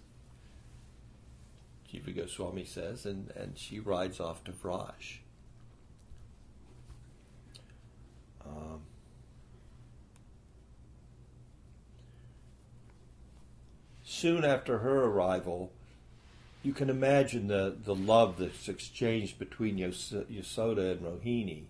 Jiva 1.93 2.14
Goswami 2.14 2.64
says, 2.64 3.05
and, 3.05 3.31
and 3.31 3.59
she 3.59 3.81
rides 3.81 4.21
off 4.21 4.45
to 4.45 4.53
Vraj. 4.53 5.19
Um, 8.47 8.83
soon 14.18 14.44
after 14.44 14.78
her 14.78 15.04
arrival, 15.04 15.70
you 16.62 16.72
can 16.72 16.90
imagine 16.90 17.46
the, 17.46 17.76
the 17.85 17.94
love 17.94 18.38
that's 18.38 18.68
exchanged 18.68 19.38
between 19.38 19.78
Yasoda 19.78 20.92
and 20.92 21.00
Rohini, 21.00 21.62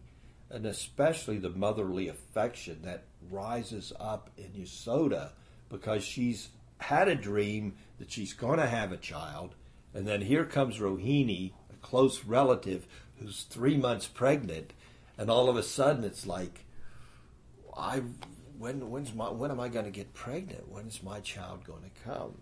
and 0.50 0.64
especially 0.64 1.37
the 1.38 1.50
motherly 1.50 2.08
affection 2.08 2.80
that 2.84 3.04
rises 3.30 3.92
up 4.00 4.30
in 4.38 4.62
Yasoda 4.62 5.30
because 5.68 6.02
she's 6.02 6.48
had 6.78 7.06
a 7.08 7.14
dream 7.14 7.74
that 7.98 8.11
she's 8.11 8.32
going 8.32 8.58
to 8.58 8.66
have 8.66 8.92
a 8.92 8.96
child, 8.96 9.54
and 9.92 10.06
then 10.06 10.22
here 10.22 10.44
comes 10.44 10.78
Rohini, 10.78 11.52
a 11.70 11.76
close 11.82 12.24
relative 12.24 12.87
who's 13.20 13.42
three 13.42 13.76
months 13.76 14.06
pregnant, 14.06 14.72
and 15.18 15.28
all 15.28 15.50
of 15.50 15.56
a 15.56 15.62
sudden 15.62 16.02
it's 16.02 16.26
like, 16.26 16.64
I 17.76 18.00
when 18.59 18.90
when's 18.90 19.14
my 19.14 19.31
when 19.31 19.51
am 19.51 19.61
I 19.61 19.68
going 19.68 19.85
to 19.85 19.90
get 19.90 20.14
pregnant? 20.14 20.68
When 20.68 20.88
is 20.88 21.03
my 21.03 21.21
child 21.21 21.64
going 21.64 21.83
to 21.83 22.11
come? 22.11 22.37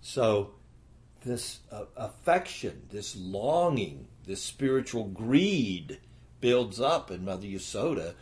So 0.00 0.54
this 1.24 1.60
uh, 1.70 1.84
affection, 1.96 2.82
this 2.90 3.16
longing, 3.16 4.08
this 4.26 4.42
spiritual 4.42 5.04
greed 5.04 6.00
builds 6.40 6.80
up 6.80 7.10
in 7.10 7.24
Mother 7.24 7.46
Yasoda 7.46 8.14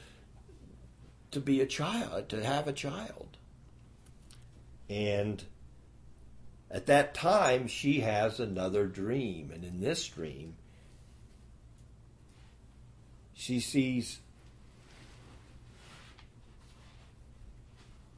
to 1.31 1.41
be 1.41 1.61
a 1.61 1.67
child, 1.67 2.29
to 2.29 2.45
have 2.45 2.69
a 2.69 2.73
child. 2.73 3.39
And 4.89 5.43
at 6.71 6.87
that 6.87 7.15
time, 7.15 7.69
she 7.69 8.01
has 8.01 8.39
another 8.41 8.87
dream. 8.87 9.51
And 9.55 9.65
in 9.65 9.81
this 9.81 10.07
dream, 10.07 10.57
she 13.33 13.61
sees 13.61 14.21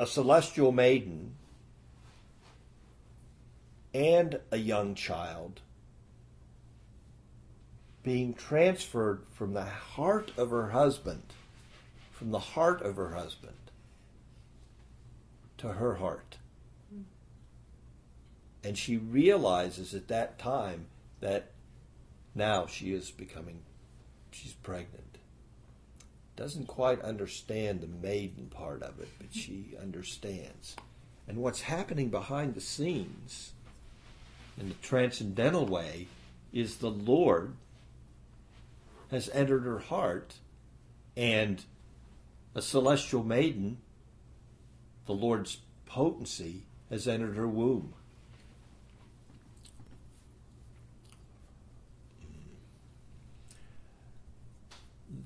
a 0.02 0.06
celestial 0.06 0.72
maiden 0.72 1.32
and 3.94 4.40
a 4.50 4.56
young 4.56 4.96
child 4.96 5.60
being 8.02 8.34
transferred 8.34 9.22
from 9.30 9.54
the 9.54 9.62
heart 9.62 10.32
of 10.36 10.50
her 10.50 10.70
husband, 10.70 11.22
from 12.10 12.32
the 12.32 12.40
heart 12.40 12.82
of 12.82 12.96
her 12.96 13.14
husband 13.14 13.54
to 15.56 15.68
her 15.68 15.94
heart. 15.94 16.36
And 18.64 18.76
she 18.76 18.96
realizes 18.96 19.94
at 19.94 20.08
that 20.08 20.36
time 20.36 20.86
that 21.20 21.52
now 22.34 22.66
she 22.66 22.92
is 22.92 23.12
becoming, 23.12 23.60
she's 24.32 24.54
pregnant. 24.54 25.12
Doesn't 26.36 26.66
quite 26.66 27.00
understand 27.02 27.80
the 27.80 27.86
maiden 27.86 28.46
part 28.50 28.82
of 28.82 28.98
it, 29.00 29.08
but 29.18 29.34
she 29.34 29.76
understands. 29.80 30.76
And 31.28 31.38
what's 31.38 31.62
happening 31.62 32.08
behind 32.08 32.54
the 32.54 32.60
scenes 32.60 33.52
in 34.58 34.68
the 34.68 34.74
transcendental 34.76 35.66
way 35.66 36.06
is 36.52 36.76
the 36.76 36.90
Lord 36.90 37.54
has 39.10 39.28
entered 39.30 39.64
her 39.64 39.78
heart 39.78 40.35
and 41.16 41.64
a 42.54 42.62
celestial 42.62 43.22
maiden, 43.22 43.78
the 45.06 45.12
Lord's 45.12 45.58
potency, 45.87 46.62
has 46.90 47.06
entered 47.06 47.37
her 47.37 47.48
womb. 47.48 47.94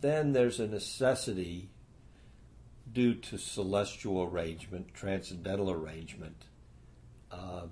Then 0.00 0.32
there's 0.32 0.60
a 0.60 0.66
necessity 0.66 1.70
due 2.92 3.14
to 3.14 3.38
celestial 3.38 4.22
arrangement, 4.22 4.94
transcendental 4.94 5.70
arrangement, 5.70 6.44
uh, 7.30 7.62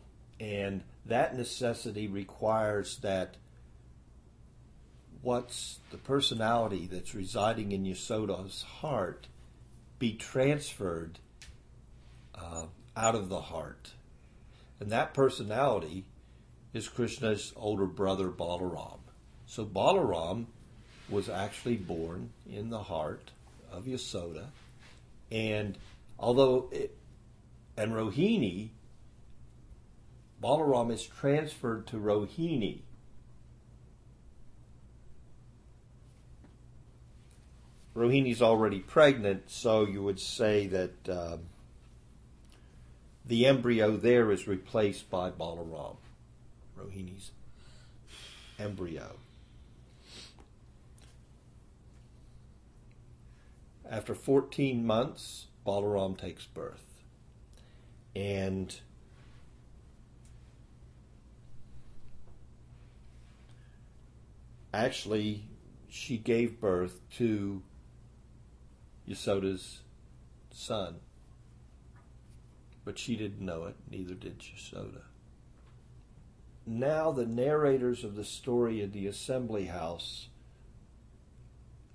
and 0.41 0.83
that 1.07 1.37
necessity 1.37 2.09
requires 2.09 2.99
that 2.99 3.37
what's 5.23 5.79
the 5.91 5.97
personality 5.97 6.89
that's 6.91 7.15
residing 7.15 7.73
in 7.73 7.85
Yasoda's 7.85 8.63
heart 8.63 9.27
be 9.99 10.13
transferred 10.13 11.19
uh, 12.35 12.67
out 12.97 13.15
of 13.15 13.29
the 13.29 13.41
heart. 13.41 13.93
And 14.81 14.91
that 14.91 15.15
personality 15.15 16.05
is 16.75 16.89
Krishna's 16.89 17.53
older 17.57 17.87
brother 17.87 18.29
Balaram. 18.29 18.99
So 19.47 19.65
Balaram 19.65 20.47
was 21.09 21.29
actually 21.29 21.77
born 21.77 22.31
in 22.51 22.71
the 22.71 22.83
heart 22.83 23.31
of 23.71 23.85
Yasoda. 23.85 24.47
And 25.31 25.77
although 26.19 26.69
it, 26.73 26.97
And 27.77 27.93
Rohini, 27.93 28.71
Balaram 30.43 30.93
is 30.93 31.05
transferred 31.05 31.87
to 31.89 31.97
Rohini. 31.97 32.81
Rohini's 37.97 38.43
already 38.43 38.81
pregnant, 38.81 39.51
so 39.51 39.87
you 39.87 40.03
would 40.03 40.19
say 40.21 40.67
that 40.67 41.09
um, 41.09 41.41
the 43.25 43.47
embryo 43.47 43.97
there 43.97 44.33
is 44.33 44.49
replaced 44.49 45.09
by 45.11 45.31
Balaram, 45.31 45.97
Rohini's 46.79 47.31
embryo. 48.59 49.17
After 53.89 54.15
14 54.15 54.87
months, 54.87 55.47
Balaram 55.67 56.17
takes 56.17 56.47
birth. 56.47 57.03
And 58.17 58.79
actually, 64.73 65.45
she 65.89 66.17
gave 66.17 66.61
birth 66.61 67.01
to 67.17 67.63
Yasoda's 69.09 69.81
son. 70.51 70.97
But 72.85 72.99
she 72.99 73.17
didn't 73.17 73.45
know 73.45 73.65
it, 73.65 73.77
neither 73.91 74.15
did 74.15 74.41
Yasoda. 74.41 75.03
Now, 76.67 77.13
the 77.13 77.27
narrators 77.27 78.05
of 78.05 78.15
the 78.15 78.25
story 78.25 78.81
in 78.81 78.93
the 78.93 79.07
assembly 79.07 79.67
house 79.67 80.29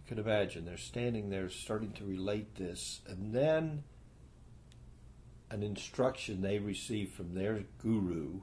can 0.09 0.17
imagine 0.17 0.65
they're 0.65 0.75
standing 0.75 1.29
there 1.29 1.49
starting 1.49 1.91
to 1.91 2.03
relate 2.03 2.55
this, 2.55 3.01
and 3.07 3.31
then 3.31 3.83
an 5.51 5.61
instruction 5.61 6.41
they 6.41 6.57
receive 6.57 7.11
from 7.11 7.35
their 7.35 7.63
guru 7.77 8.39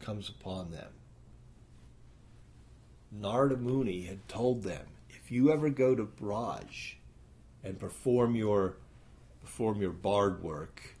comes 0.00 0.28
upon 0.28 0.72
them. 0.72 0.88
Narada 3.12 3.56
Muni 3.56 4.02
had 4.02 4.26
told 4.26 4.64
them, 4.64 4.86
if 5.08 5.30
you 5.30 5.52
ever 5.52 5.70
go 5.70 5.94
to 5.94 6.02
Braj 6.02 6.94
and 7.62 7.78
perform 7.78 8.34
your 8.34 8.78
perform 9.40 9.80
your 9.80 9.92
bard 9.92 10.42
work, 10.42 10.96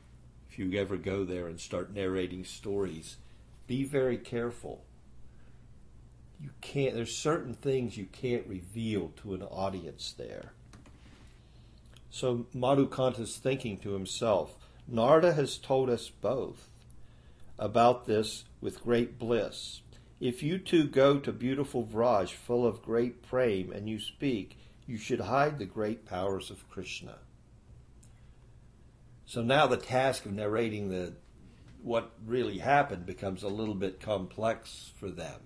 if 0.48 0.60
you 0.60 0.80
ever 0.80 0.96
go 0.96 1.24
there 1.24 1.48
and 1.48 1.58
start 1.58 1.92
narrating 1.92 2.44
stories, 2.44 3.16
be 3.66 3.82
very 3.82 4.16
careful. 4.16 4.84
You 6.42 6.50
can't 6.60 6.94
there's 6.94 7.16
certain 7.16 7.54
things 7.54 7.96
you 7.96 8.06
can't 8.06 8.46
reveal 8.48 9.12
to 9.22 9.34
an 9.34 9.42
audience 9.42 10.12
there. 10.18 10.52
So 12.10 12.46
Madhukanta's 12.54 13.36
thinking 13.36 13.78
to 13.78 13.92
himself, 13.92 14.56
Narada 14.88 15.34
has 15.34 15.56
told 15.56 15.88
us 15.88 16.10
both 16.10 16.68
about 17.58 18.06
this 18.06 18.44
with 18.60 18.82
great 18.82 19.20
bliss. 19.20 19.82
If 20.18 20.42
you 20.42 20.58
two 20.58 20.84
go 20.84 21.18
to 21.20 21.32
beautiful 21.32 21.84
Vraj 21.84 22.30
full 22.30 22.66
of 22.66 22.82
great 22.82 23.22
prem 23.22 23.70
and 23.72 23.88
you 23.88 24.00
speak, 24.00 24.58
you 24.86 24.98
should 24.98 25.20
hide 25.20 25.58
the 25.58 25.64
great 25.64 26.04
powers 26.04 26.50
of 26.50 26.68
Krishna. 26.68 27.18
So 29.26 29.42
now 29.42 29.68
the 29.68 29.76
task 29.76 30.26
of 30.26 30.32
narrating 30.32 30.90
the 30.90 31.14
what 31.82 32.12
really 32.26 32.58
happened 32.58 33.06
becomes 33.06 33.42
a 33.42 33.48
little 33.48 33.74
bit 33.74 34.00
complex 34.00 34.92
for 34.96 35.10
them. 35.10 35.40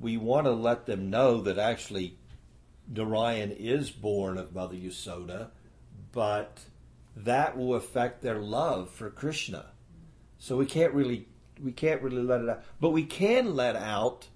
We 0.00 0.16
want 0.16 0.46
to 0.46 0.52
let 0.52 0.86
them 0.86 1.10
know 1.10 1.40
that 1.42 1.58
actually 1.58 2.16
Narayan 2.92 3.50
is 3.50 3.90
born 3.90 4.38
of 4.38 4.54
Mother 4.54 4.74
Yasoda, 4.74 5.50
but 6.12 6.60
that 7.14 7.56
will 7.56 7.74
affect 7.74 8.22
their 8.22 8.38
love 8.38 8.90
for 8.90 9.10
Krishna. 9.10 9.66
So 10.38 10.56
we 10.56 10.66
can't 10.66 10.94
really 10.94 11.28
we 11.62 11.72
can't 11.72 12.02
really 12.02 12.22
let 12.22 12.40
it 12.40 12.48
out. 12.48 12.64
But 12.80 12.90
we 12.90 13.04
can 13.04 13.54
let 13.54 13.76
out 13.76 14.28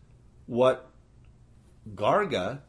what 0.46 0.90
Garga 1.94 2.60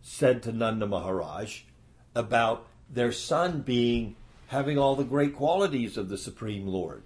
said 0.00 0.42
to 0.44 0.52
Nanda 0.52 0.86
Maharaj 0.86 1.62
about 2.14 2.66
their 2.88 3.10
son 3.10 3.62
being 3.62 4.14
having 4.48 4.78
all 4.78 4.94
the 4.94 5.04
great 5.04 5.34
qualities 5.34 5.96
of 5.96 6.08
the 6.08 6.16
Supreme 6.16 6.66
Lord. 6.66 7.02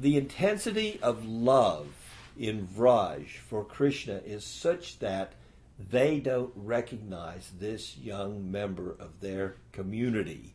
The 0.00 0.16
intensity 0.16 0.98
of 1.02 1.26
love 1.26 2.01
in 2.36 2.66
Vraj 2.66 3.36
for 3.38 3.64
Krishna 3.64 4.20
is 4.24 4.44
such 4.44 4.98
that 5.00 5.32
they 5.78 6.20
don't 6.20 6.52
recognize 6.54 7.50
this 7.58 7.96
young 7.96 8.50
member 8.50 8.90
of 8.98 9.20
their 9.20 9.56
community 9.72 10.54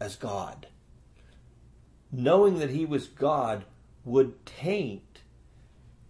as 0.00 0.16
God. 0.16 0.66
Knowing 2.12 2.58
that 2.58 2.70
he 2.70 2.84
was 2.84 3.06
God 3.06 3.64
would 4.04 4.44
taint 4.46 5.22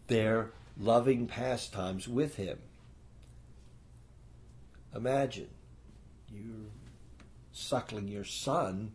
their 0.06 0.50
loving 0.78 1.26
pastimes 1.26 2.06
with 2.06 2.36
him. 2.36 2.58
Imagine 4.94 5.48
you're 6.32 6.70
suckling 7.52 8.08
your 8.08 8.24
son, 8.24 8.92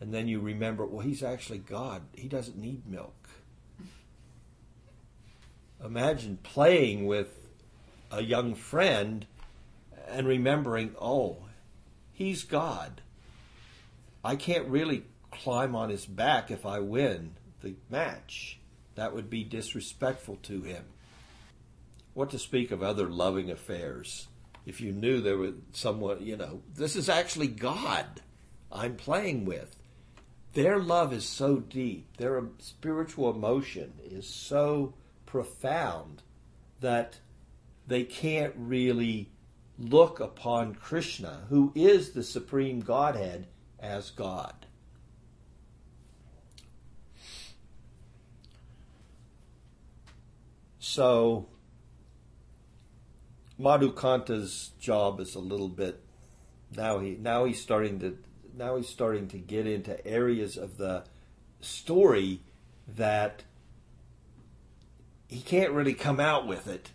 and 0.00 0.12
then 0.12 0.28
you 0.28 0.40
remember, 0.40 0.84
well, 0.84 1.06
he's 1.06 1.22
actually 1.22 1.58
God. 1.58 2.02
He 2.14 2.28
doesn't 2.28 2.56
need 2.56 2.86
milk. 2.86 3.15
Imagine 5.84 6.38
playing 6.42 7.06
with 7.06 7.46
a 8.10 8.22
young 8.22 8.54
friend 8.54 9.26
and 10.08 10.26
remembering, 10.26 10.94
oh, 11.00 11.38
he's 12.12 12.44
God. 12.44 13.02
I 14.24 14.36
can't 14.36 14.68
really 14.68 15.04
climb 15.30 15.74
on 15.76 15.90
his 15.90 16.06
back 16.06 16.50
if 16.50 16.64
I 16.64 16.80
win 16.80 17.34
the 17.62 17.74
match. 17.90 18.58
That 18.94 19.14
would 19.14 19.28
be 19.28 19.44
disrespectful 19.44 20.38
to 20.44 20.62
him. 20.62 20.84
What 22.14 22.30
to 22.30 22.38
speak 22.38 22.70
of 22.70 22.82
other 22.82 23.08
loving 23.08 23.50
affairs? 23.50 24.28
If 24.64 24.80
you 24.80 24.90
knew 24.90 25.20
there 25.20 25.36
was 25.36 25.54
someone, 25.72 26.24
you 26.24 26.36
know, 26.36 26.62
this 26.74 26.96
is 26.96 27.08
actually 27.08 27.48
God 27.48 28.06
I'm 28.72 28.96
playing 28.96 29.44
with. 29.44 29.76
Their 30.54 30.78
love 30.78 31.12
is 31.12 31.26
so 31.26 31.56
deep, 31.56 32.16
their 32.16 32.42
spiritual 32.58 33.30
emotion 33.30 33.92
is 34.02 34.26
so 34.26 34.94
profound 35.26 36.22
that 36.80 37.18
they 37.86 38.04
can't 38.04 38.54
really 38.56 39.30
look 39.78 40.20
upon 40.20 40.74
Krishna, 40.74 41.42
who 41.48 41.72
is 41.74 42.12
the 42.12 42.22
supreme 42.22 42.80
Godhead, 42.80 43.46
as 43.78 44.10
God. 44.10 44.54
So, 50.78 51.46
Madhukanta's 53.60 54.70
job 54.78 55.20
is 55.20 55.34
a 55.34 55.40
little 55.40 55.68
bit 55.68 56.00
now 56.74 56.98
he 56.98 57.16
now 57.20 57.44
he's 57.44 57.60
starting 57.60 57.98
to 58.00 58.18
now 58.56 58.76
he's 58.76 58.88
starting 58.88 59.28
to 59.28 59.38
get 59.38 59.66
into 59.66 60.04
areas 60.06 60.56
of 60.56 60.78
the 60.78 61.04
story 61.60 62.40
that 62.88 63.42
he 65.28 65.40
can't 65.40 65.72
really 65.72 65.94
come 65.94 66.20
out 66.20 66.46
with 66.46 66.66
it 66.66 66.90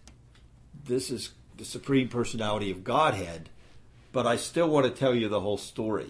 this 0.85 1.09
is 1.09 1.31
the 1.57 1.65
supreme 1.65 2.07
personality 2.07 2.71
of 2.71 2.83
Godhead, 2.83 3.49
but 4.11 4.25
I 4.25 4.35
still 4.35 4.69
want 4.69 4.85
to 4.85 4.91
tell 4.91 5.13
you 5.13 5.29
the 5.29 5.39
whole 5.39 5.57
story. 5.57 6.09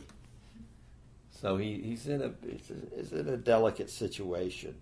So 1.42 1.58
he, 1.58 1.82
he's 1.82 2.08
in 2.08 2.22
a 2.22 2.32
he's 2.48 3.12
in 3.12 3.28
a 3.28 3.38
delicate 3.38 3.90
situation. 3.90 4.76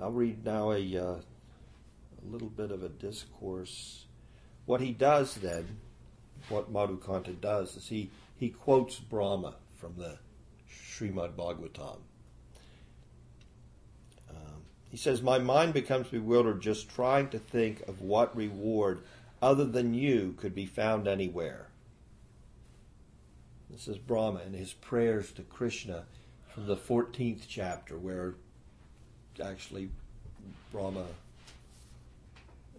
I'll 0.00 0.10
read 0.10 0.44
now 0.44 0.72
a 0.72 0.96
uh, 0.96 1.02
a 1.02 2.24
little 2.24 2.48
bit 2.48 2.70
of 2.70 2.82
a 2.82 2.88
discourse. 2.88 4.06
What 4.66 4.80
he 4.80 4.92
does 4.92 5.34
then, 5.36 5.78
what 6.48 6.72
Madhukanta 6.72 7.40
does, 7.40 7.76
is 7.76 7.88
he 7.88 8.10
he 8.36 8.50
quotes 8.50 8.98
Brahma 8.98 9.54
from 9.74 9.94
the 9.96 10.18
Srimad 10.68 11.34
Bhagavatam. 11.34 11.98
He 14.92 14.98
says, 14.98 15.22
My 15.22 15.38
mind 15.38 15.72
becomes 15.72 16.08
bewildered 16.08 16.60
just 16.60 16.90
trying 16.90 17.30
to 17.30 17.38
think 17.38 17.80
of 17.88 18.02
what 18.02 18.36
reward 18.36 19.00
other 19.40 19.64
than 19.64 19.94
you 19.94 20.34
could 20.38 20.54
be 20.54 20.66
found 20.66 21.08
anywhere. 21.08 21.68
This 23.70 23.88
is 23.88 23.96
Brahma 23.96 24.40
and 24.44 24.54
his 24.54 24.74
prayers 24.74 25.32
to 25.32 25.42
Krishna 25.42 26.04
from 26.52 26.66
the 26.66 26.76
14th 26.76 27.44
chapter, 27.48 27.96
where 27.96 28.34
actually 29.42 29.88
Brahma. 30.70 31.06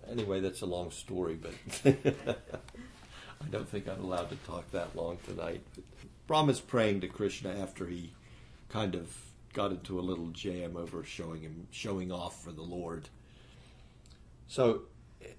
Anyway, 0.07 0.39
that's 0.39 0.61
a 0.61 0.67
long 0.67 0.91
story, 0.91 1.33
but 1.33 1.53
I 1.83 3.47
don't 3.49 3.67
think 3.67 3.87
I'm 3.87 4.03
allowed 4.03 4.29
to 4.29 4.35
talk 4.45 4.69
that 4.69 4.95
long 4.95 5.17
tonight. 5.25 5.63
But 5.73 5.83
Brahma's 6.27 6.61
praying 6.61 7.01
to 7.01 7.07
Krishna 7.07 7.49
after 7.59 7.87
he 7.87 8.11
kind 8.69 8.93
of 8.93 9.09
got 9.53 9.71
into 9.71 9.99
a 9.99 10.01
little 10.01 10.27
jam 10.29 10.75
over 10.75 11.03
showing 11.03 11.41
him 11.41 11.67
showing 11.71 12.11
off 12.11 12.43
for 12.43 12.51
the 12.51 12.61
Lord. 12.61 13.09
So 14.47 14.83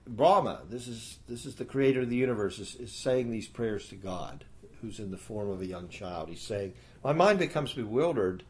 Brahma, 0.07 0.63
this 0.69 0.89
is 0.89 1.19
this 1.29 1.45
is 1.45 1.57
the 1.57 1.65
creator 1.65 2.03
of 2.03 2.11
the 2.11 2.17
universe, 2.17 2.59
is, 2.59 2.75
is 2.77 2.93
saying 2.93 3.31
these 3.31 3.49
prayers 3.49 3.89
to 3.89 3.97
God, 3.97 4.45
who's 4.81 4.99
in 4.99 5.11
the 5.11 5.17
form 5.17 5.51
of 5.51 5.61
a 5.61 5.67
young 5.67 5.89
child. 5.89 6.29
He's 6.29 6.41
saying, 6.41 6.75
My 7.03 7.13
mind 7.13 7.39
becomes 7.39 7.73
bewildered 7.73 8.45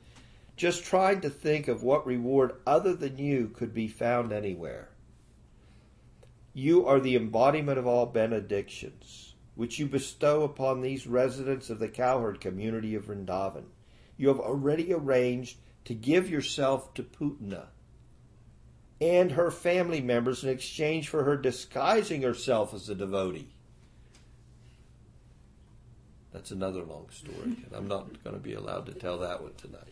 just 0.56 0.84
trying 0.84 1.20
to 1.20 1.30
think 1.30 1.66
of 1.66 1.82
what 1.82 2.06
reward 2.06 2.52
other 2.66 2.94
than 2.94 3.18
you 3.18 3.48
could 3.48 3.74
be 3.74 3.88
found 3.88 4.32
anywhere. 4.32 4.88
You 6.52 6.86
are 6.86 7.00
the 7.00 7.16
embodiment 7.16 7.78
of 7.78 7.86
all 7.86 8.06
benedictions, 8.06 9.34
which 9.56 9.80
you 9.80 9.86
bestow 9.86 10.44
upon 10.44 10.80
these 10.80 11.06
residents 11.06 11.70
of 11.70 11.80
the 11.80 11.88
cowherd 11.88 12.40
community 12.40 12.94
of 12.94 13.06
Vrindavan. 13.06 13.64
You 14.16 14.28
have 14.28 14.40
already 14.40 14.92
arranged 14.92 15.58
to 15.84 15.94
give 15.94 16.30
yourself 16.30 16.94
to 16.94 17.02
Putana 17.02 17.66
and 19.00 19.32
her 19.32 19.50
family 19.50 20.00
members 20.00 20.44
in 20.44 20.50
exchange 20.50 21.08
for 21.08 21.24
her 21.24 21.36
disguising 21.36 22.22
herself 22.22 22.72
as 22.72 22.88
a 22.88 22.94
devotee. 22.94 23.48
That's 26.32 26.50
another 26.50 26.82
long 26.82 27.08
story, 27.10 27.56
and 27.64 27.68
I'm 27.72 27.86
not 27.86 28.22
going 28.24 28.34
to 28.34 28.42
be 28.42 28.54
allowed 28.54 28.86
to 28.86 28.92
tell 28.92 29.18
that 29.18 29.42
one 29.42 29.54
tonight. 29.56 29.82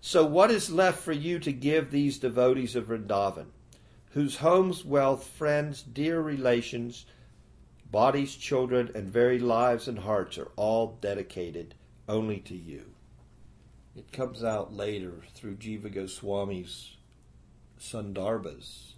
So, 0.00 0.24
what 0.24 0.50
is 0.50 0.70
left 0.70 1.00
for 1.00 1.12
you 1.12 1.38
to 1.40 1.52
give 1.52 1.90
these 1.90 2.18
devotees 2.18 2.74
of 2.74 2.86
Vrindavan, 2.86 3.46
whose 4.10 4.36
homes, 4.36 4.84
wealth, 4.84 5.26
friends, 5.26 5.82
dear 5.82 6.20
relations, 6.20 7.04
bodies, 7.90 8.34
children, 8.34 8.90
and 8.94 9.08
very 9.08 9.38
lives 9.38 9.88
and 9.88 9.98
hearts 9.98 10.38
are 10.38 10.50
all 10.56 10.98
dedicated 11.00 11.74
only 12.08 12.38
to 12.40 12.56
you? 12.56 12.94
It 13.96 14.12
comes 14.12 14.44
out 14.44 14.74
later 14.74 15.22
through 15.34 15.56
Jiva 15.56 15.92
Goswami's 15.92 16.96
Sandarbhas 17.80 18.92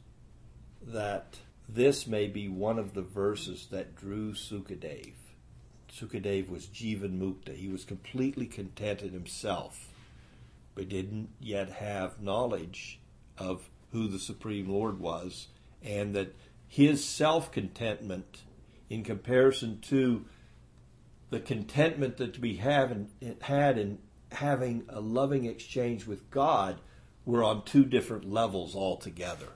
that 0.83 1.39
this 1.69 2.07
may 2.07 2.27
be 2.27 2.49
one 2.49 2.79
of 2.79 2.95
the 2.95 3.03
verses 3.03 3.69
that 3.71 3.97
drew 3.97 4.33
Sukadev. 4.33 5.13
Sukadev 5.93 6.49
was 6.49 6.67
Jivan 6.67 7.19
Mukta. 7.19 7.55
He 7.55 7.69
was 7.69 7.85
completely 7.85 8.47
content 8.47 9.03
in 9.03 9.13
himself 9.13 9.91
but 10.75 10.89
didn't 10.89 11.29
yet 11.41 11.69
have 11.69 12.23
knowledge 12.23 12.99
of 13.37 13.69
who 13.93 14.09
the 14.09 14.19
Supreme 14.19 14.69
Lord 14.69 15.01
was, 15.01 15.49
and 15.83 16.15
that 16.15 16.35
his 16.67 17.05
self 17.05 17.51
contentment 17.51 18.43
in 18.89 19.05
comparison 19.05 19.81
to 19.89 20.25
the 21.31 21.41
contentment 21.41 22.17
that 22.19 22.39
we 22.41 22.57
have 22.57 22.91
in, 22.91 23.09
had 23.43 23.79
in 23.79 23.99
having 24.33 24.85
a 24.89 25.01
loving 25.01 25.45
exchange 25.45 26.07
with 26.07 26.31
God 26.31 26.81
were 27.25 27.43
on 27.45 27.65
two 27.65 27.85
different 27.85 28.31
levels 28.31 28.75
altogether. 28.75 29.49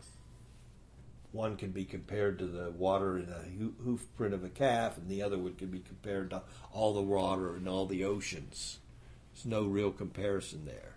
One 1.32 1.56
can 1.56 1.72
be 1.72 1.84
compared 1.84 2.38
to 2.38 2.46
the 2.46 2.70
water 2.70 3.18
in 3.18 3.28
a 3.28 3.82
hoof 3.82 4.06
print 4.16 4.34
of 4.34 4.44
a 4.44 4.48
calf, 4.48 4.96
and 4.96 5.08
the 5.08 5.22
other 5.22 5.36
one 5.36 5.54
can 5.54 5.68
be 5.68 5.80
compared 5.80 6.30
to 6.30 6.42
all 6.72 6.94
the 6.94 7.02
water 7.02 7.56
in 7.56 7.66
all 7.66 7.86
the 7.86 8.04
oceans. 8.04 8.78
There's 9.32 9.46
no 9.46 9.64
real 9.64 9.90
comparison 9.90 10.64
there. 10.64 10.94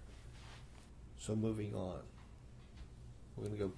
So 1.20 1.36
moving 1.36 1.74
on, 1.74 2.02
we're 3.36 3.46
going 3.46 3.58
to 3.58 3.64
go. 3.66 3.72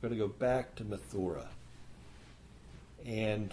We're 0.00 0.08
going 0.08 0.18
to 0.18 0.26
go 0.26 0.32
back 0.32 0.74
to 0.76 0.84
Mathura, 0.84 1.48
and 3.04 3.52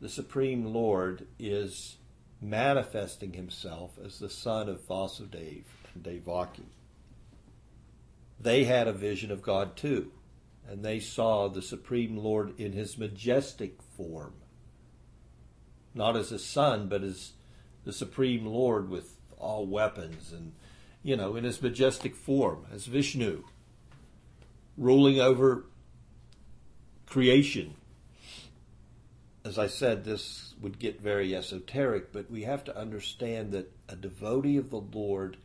the 0.00 0.08
Supreme 0.08 0.64
Lord 0.66 1.26
is 1.38 1.96
manifesting 2.40 3.34
himself 3.34 3.98
as 4.04 4.18
the 4.18 4.30
son 4.30 4.68
of 4.68 4.86
Vasudeva 4.86 5.64
and 5.94 6.02
Devaki. 6.02 6.66
They 8.40 8.64
had 8.64 8.88
a 8.88 8.92
vision 8.92 9.30
of 9.30 9.42
God 9.42 9.76
too, 9.76 10.12
and 10.66 10.82
they 10.82 11.00
saw 11.00 11.48
the 11.48 11.62
Supreme 11.62 12.16
Lord 12.16 12.58
in 12.58 12.72
his 12.72 12.96
majestic 12.96 13.82
form, 13.82 14.32
not 15.94 16.16
as 16.16 16.32
a 16.32 16.38
son, 16.38 16.88
but 16.88 17.02
as 17.02 17.32
the 17.84 17.92
Supreme 17.92 18.46
Lord 18.46 18.88
with 18.88 19.16
all 19.38 19.66
weapons 19.66 20.32
and 20.32 20.52
you 21.02 21.16
know, 21.16 21.36
in 21.36 21.44
his 21.44 21.62
majestic 21.62 22.14
form 22.14 22.66
as 22.72 22.86
Vishnu, 22.86 23.44
ruling 24.76 25.20
over 25.20 25.64
creation. 27.06 27.74
As 29.44 29.58
I 29.58 29.68
said, 29.68 30.04
this 30.04 30.54
would 30.60 30.78
get 30.78 31.00
very 31.00 31.34
esoteric, 31.34 32.12
but 32.12 32.30
we 32.30 32.42
have 32.42 32.62
to 32.64 32.76
understand 32.76 33.52
that 33.52 33.72
a 33.88 33.96
devotee 33.96 34.58
of 34.58 34.70
the 34.70 34.80
Lord 34.80 35.38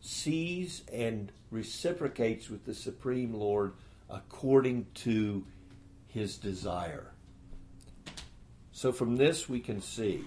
sees 0.00 0.82
and 0.92 1.30
reciprocates 1.50 2.50
with 2.50 2.64
the 2.64 2.74
Supreme 2.74 3.34
Lord 3.34 3.72
according 4.10 4.86
to 4.94 5.44
his 6.08 6.36
desire. 6.36 7.12
So 8.72 8.92
from 8.92 9.16
this 9.16 9.48
we 9.48 9.60
can 9.60 9.80
see 9.80 10.24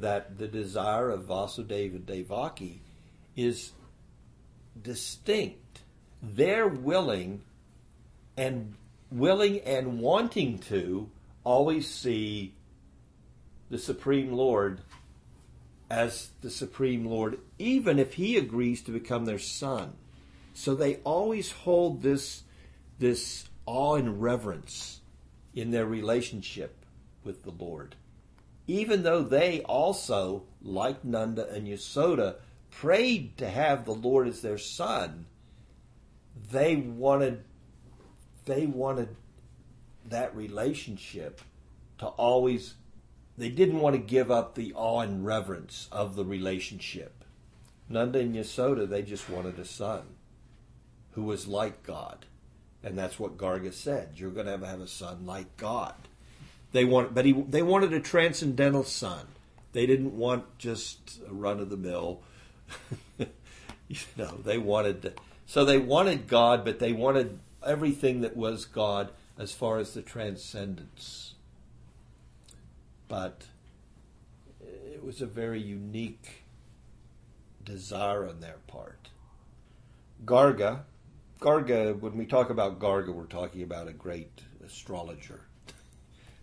that 0.00 0.38
the 0.38 0.48
desire 0.48 1.10
of 1.10 1.26
Vasudeva 1.26 1.98
Devaki 1.98 2.80
is 3.36 3.72
distinct. 4.80 5.80
They're 6.22 6.68
willing 6.68 7.42
and 8.36 8.74
willing 9.10 9.60
and 9.60 10.00
wanting 10.00 10.58
to 10.58 11.08
always 11.44 11.88
see 11.88 12.54
the 13.70 13.78
Supreme 13.78 14.32
Lord 14.32 14.80
as 15.90 16.30
the 16.40 16.50
Supreme 16.50 17.04
Lord, 17.04 17.38
even 17.58 17.98
if 17.98 18.14
He 18.14 18.36
agrees 18.36 18.82
to 18.82 18.90
become 18.90 19.26
their 19.26 19.38
son. 19.38 19.94
So 20.54 20.74
they 20.74 20.96
always 21.04 21.52
hold 21.52 22.02
this, 22.02 22.42
this 22.98 23.48
awe 23.66 23.96
and 23.96 24.20
reverence 24.20 25.00
in 25.54 25.70
their 25.70 25.86
relationship 25.86 26.84
with 27.22 27.44
the 27.44 27.50
Lord. 27.50 27.96
Even 28.66 29.02
though 29.02 29.22
they 29.22 29.60
also, 29.62 30.44
like 30.62 31.04
Nanda 31.04 31.48
and 31.50 31.66
Yasoda, 31.66 32.36
prayed 32.70 33.36
to 33.38 33.48
have 33.48 33.84
the 33.84 33.94
Lord 33.94 34.26
as 34.26 34.42
their 34.42 34.58
son, 34.58 35.26
they 36.50 36.76
wanted 36.76 37.44
they 38.46 38.66
wanted 38.66 39.08
that 40.08 40.34
relationship 40.36 41.40
to 41.98 42.06
always 42.06 42.74
they 43.36 43.48
didn't 43.48 43.80
want 43.80 43.96
to 43.96 44.00
give 44.00 44.30
up 44.30 44.54
the 44.54 44.72
awe 44.74 45.00
and 45.00 45.26
reverence 45.26 45.88
of 45.90 46.14
the 46.14 46.24
relationship. 46.24 47.24
Nanda 47.88 48.20
and 48.20 48.34
Yasoda, 48.34 48.88
they 48.88 49.02
just 49.02 49.28
wanted 49.28 49.58
a 49.58 49.64
son 49.64 50.02
who 51.12 51.24
was 51.24 51.48
like 51.48 51.82
God. 51.82 52.26
And 52.82 52.96
that's 52.96 53.18
what 53.18 53.36
Garga 53.36 53.72
said. 53.72 54.10
You're 54.16 54.30
going 54.30 54.46
to 54.46 54.52
have, 54.52 54.62
have 54.62 54.80
a 54.80 54.86
son 54.86 55.26
like 55.26 55.56
God. 55.56 55.94
They 56.70 56.84
want, 56.84 57.12
but 57.12 57.24
he, 57.24 57.32
they 57.32 57.62
wanted 57.62 57.92
a 57.92 58.00
transcendental 58.00 58.84
son. 58.84 59.26
They 59.72 59.86
didn't 59.86 60.16
want 60.16 60.58
just 60.58 61.20
a 61.28 61.34
run 61.34 61.58
of 61.58 61.70
the 61.70 61.76
mill 61.76 62.20
you 63.88 63.96
know, 64.16 64.38
they 64.44 64.58
wanted 64.58 65.14
so 65.46 65.64
they 65.64 65.78
wanted 65.78 66.26
God, 66.26 66.64
but 66.64 66.78
they 66.78 66.92
wanted 66.92 67.38
everything 67.64 68.22
that 68.22 68.36
was 68.36 68.64
God 68.64 69.10
as 69.38 69.52
far 69.52 69.78
as 69.78 69.94
the 69.94 70.02
transcendence. 70.02 71.34
But 73.08 73.44
it 74.60 75.04
was 75.04 75.20
a 75.20 75.26
very 75.26 75.60
unique 75.60 76.44
desire 77.64 78.26
on 78.28 78.40
their 78.40 78.58
part. 78.66 79.08
Garga, 80.24 80.80
Garga, 81.40 81.98
when 81.98 82.16
we 82.16 82.26
talk 82.26 82.50
about 82.50 82.78
Garga, 82.78 83.12
we're 83.12 83.24
talking 83.24 83.62
about 83.62 83.88
a 83.88 83.92
great 83.92 84.42
astrologer. 84.64 85.40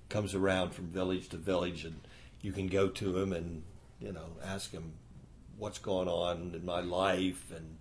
Comes 0.10 0.36
around 0.36 0.72
from 0.72 0.88
village 0.88 1.30
to 1.30 1.38
village, 1.38 1.86
and 1.86 2.02
you 2.42 2.52
can 2.52 2.68
go 2.68 2.90
to 2.90 3.18
him 3.18 3.34
and 3.34 3.64
you 4.00 4.12
know 4.12 4.38
ask 4.44 4.72
him 4.72 4.94
what's 5.58 5.78
going 5.78 6.08
on 6.08 6.52
in 6.56 6.66
my 6.66 6.82
life 6.82 7.52
and 7.56 7.78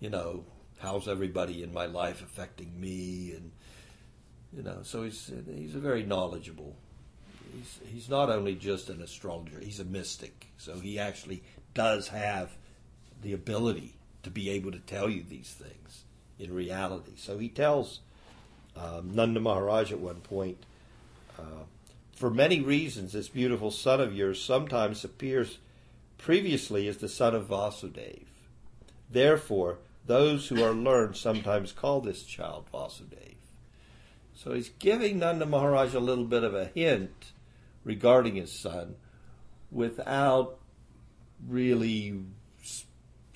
you 0.00 0.08
know 0.08 0.44
how's 0.78 1.06
everybody 1.06 1.62
in 1.62 1.72
my 1.72 1.84
life 1.84 2.22
affecting 2.22 2.80
me 2.80 3.32
and 3.36 3.52
you 4.56 4.62
know 4.62 4.78
so 4.82 5.02
he's 5.02 5.30
he's 5.54 5.74
a 5.74 5.78
very 5.78 6.02
knowledgeable 6.02 6.74
he's 7.54 7.78
he's 7.92 8.08
not 8.08 8.30
only 8.30 8.54
just 8.54 8.88
an 8.88 9.00
astrologer 9.02 9.58
he's 9.60 9.80
a 9.80 9.84
mystic 9.84 10.46
so 10.58 10.78
he 10.78 10.98
actually 10.98 11.42
does 11.74 12.08
have 12.08 12.50
the 13.22 13.32
ability 13.32 13.94
to 14.22 14.30
be 14.30 14.50
able 14.50 14.72
to 14.72 14.80
tell 14.80 15.08
you 15.08 15.22
these 15.28 15.56
things 15.58 16.04
in 16.38 16.52
reality 16.52 17.12
so 17.16 17.38
he 17.38 17.48
tells 17.48 18.00
um, 18.76 19.14
Nanda 19.14 19.40
Maharaj 19.40 19.92
at 19.92 19.98
one 19.98 20.20
point 20.20 20.58
uh, 21.38 21.64
for 22.20 22.30
many 22.30 22.60
reasons 22.60 23.12
this 23.12 23.28
beautiful 23.28 23.70
son 23.70 24.00
of 24.00 24.14
yours 24.14 24.42
sometimes 24.42 25.04
appears 25.04 25.58
previously 26.18 26.86
as 26.86 26.98
the 26.98 27.08
son 27.08 27.34
of 27.34 27.46
Vasudeva. 27.46 28.26
Therefore, 29.10 29.78
those 30.06 30.48
who 30.48 30.62
are 30.62 30.72
learned 30.72 31.16
sometimes 31.16 31.72
call 31.72 32.02
this 32.02 32.22
child 32.22 32.66
Vasudeva. 32.72 33.29
So 34.42 34.54
he's 34.54 34.70
giving 34.70 35.18
Nanda 35.18 35.44
Maharaj 35.44 35.92
a 35.92 36.00
little 36.00 36.24
bit 36.24 36.44
of 36.44 36.54
a 36.54 36.64
hint 36.64 37.32
regarding 37.84 38.36
his 38.36 38.50
son 38.50 38.94
without 39.70 40.58
really 41.46 42.22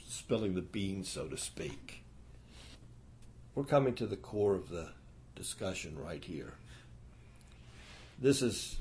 spilling 0.03 0.55
the 0.55 0.63
beans, 0.63 1.11
so 1.11 1.27
to 1.27 1.37
speak. 1.37 2.05
We're 3.55 3.65
coming 3.65 3.95
to 3.97 4.07
the 4.07 4.17
core 4.17 4.55
of 4.55 4.71
the 4.71 4.93
discussion 5.37 5.99
right 6.03 6.25
here. 6.25 6.55
This 8.19 8.41
is 8.41 8.81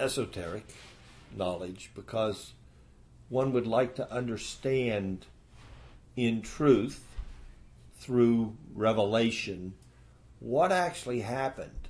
esoteric 0.00 0.66
knowledge 1.36 1.92
because 1.94 2.54
one 3.28 3.52
would 3.52 3.68
like 3.68 3.94
to 3.94 4.12
understand 4.12 5.26
in 6.16 6.42
truth 6.42 7.06
through 8.00 8.56
revelation 8.74 9.74
what 10.44 10.70
actually 10.70 11.20
happened 11.20 11.88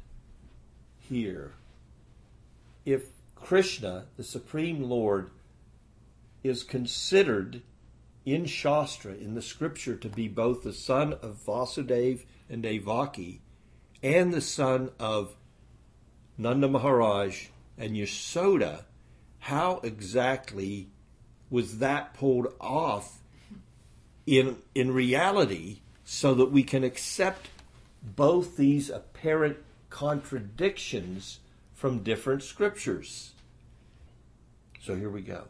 here. 1.01 1.55
If 2.85 3.09
Krishna, 3.35 4.05
the 4.17 4.23
Supreme 4.23 4.85
Lord, 4.85 5.31
is 6.45 6.63
considered 6.63 7.63
in 8.25 8.47
Shastra, 8.47 9.15
in 9.15 9.35
the 9.35 9.43
scripture, 9.43 9.97
to 9.97 10.09
be 10.09 10.29
both 10.29 10.63
the 10.63 10.73
son 10.73 11.15
of 11.15 11.41
Vasudeva 11.45 12.25
and 12.49 12.63
Devaki 12.63 13.41
and 14.05 14.33
the 14.33 14.41
son 14.41 14.91
of 15.01 15.35
Nanda 16.39 16.69
Maharaj 16.69 17.47
and 17.77 17.97
Yasoda, 17.97 18.85
how 19.41 19.81
exactly 19.83 20.91
was 21.51 21.79
that 21.79 22.15
pulled 22.15 22.55
off 22.61 23.19
in, 24.27 24.59
in 24.77 24.93
reality 24.93 25.81
so 26.05 26.35
that 26.35 26.53
we 26.53 26.63
can 26.63 26.85
accept 26.85 27.49
both 28.05 28.57
these 28.57 28.91
apparent 28.91 29.57
contradictions 29.91 31.41
from 31.73 32.03
different 32.03 32.43
scriptures? 32.43 33.33
So 34.81 34.95
here 34.95 35.11
we 35.11 35.23
go. 35.23 35.45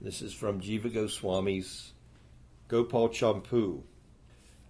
This 0.00 0.20
is 0.20 0.34
from 0.34 0.60
Jiva 0.60 0.92
Goswami's 0.92 1.92
Gopal 2.68 3.08
Champu. 3.08 3.82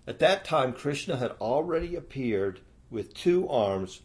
At 0.07 0.21
that 0.21 0.45
time, 0.45 0.73
Krishna 0.73 1.17
had 1.17 1.33
already 1.41 1.97
appeared 1.97 2.61
with 2.91 3.13
two 3.13 3.49
arms 3.49 4.03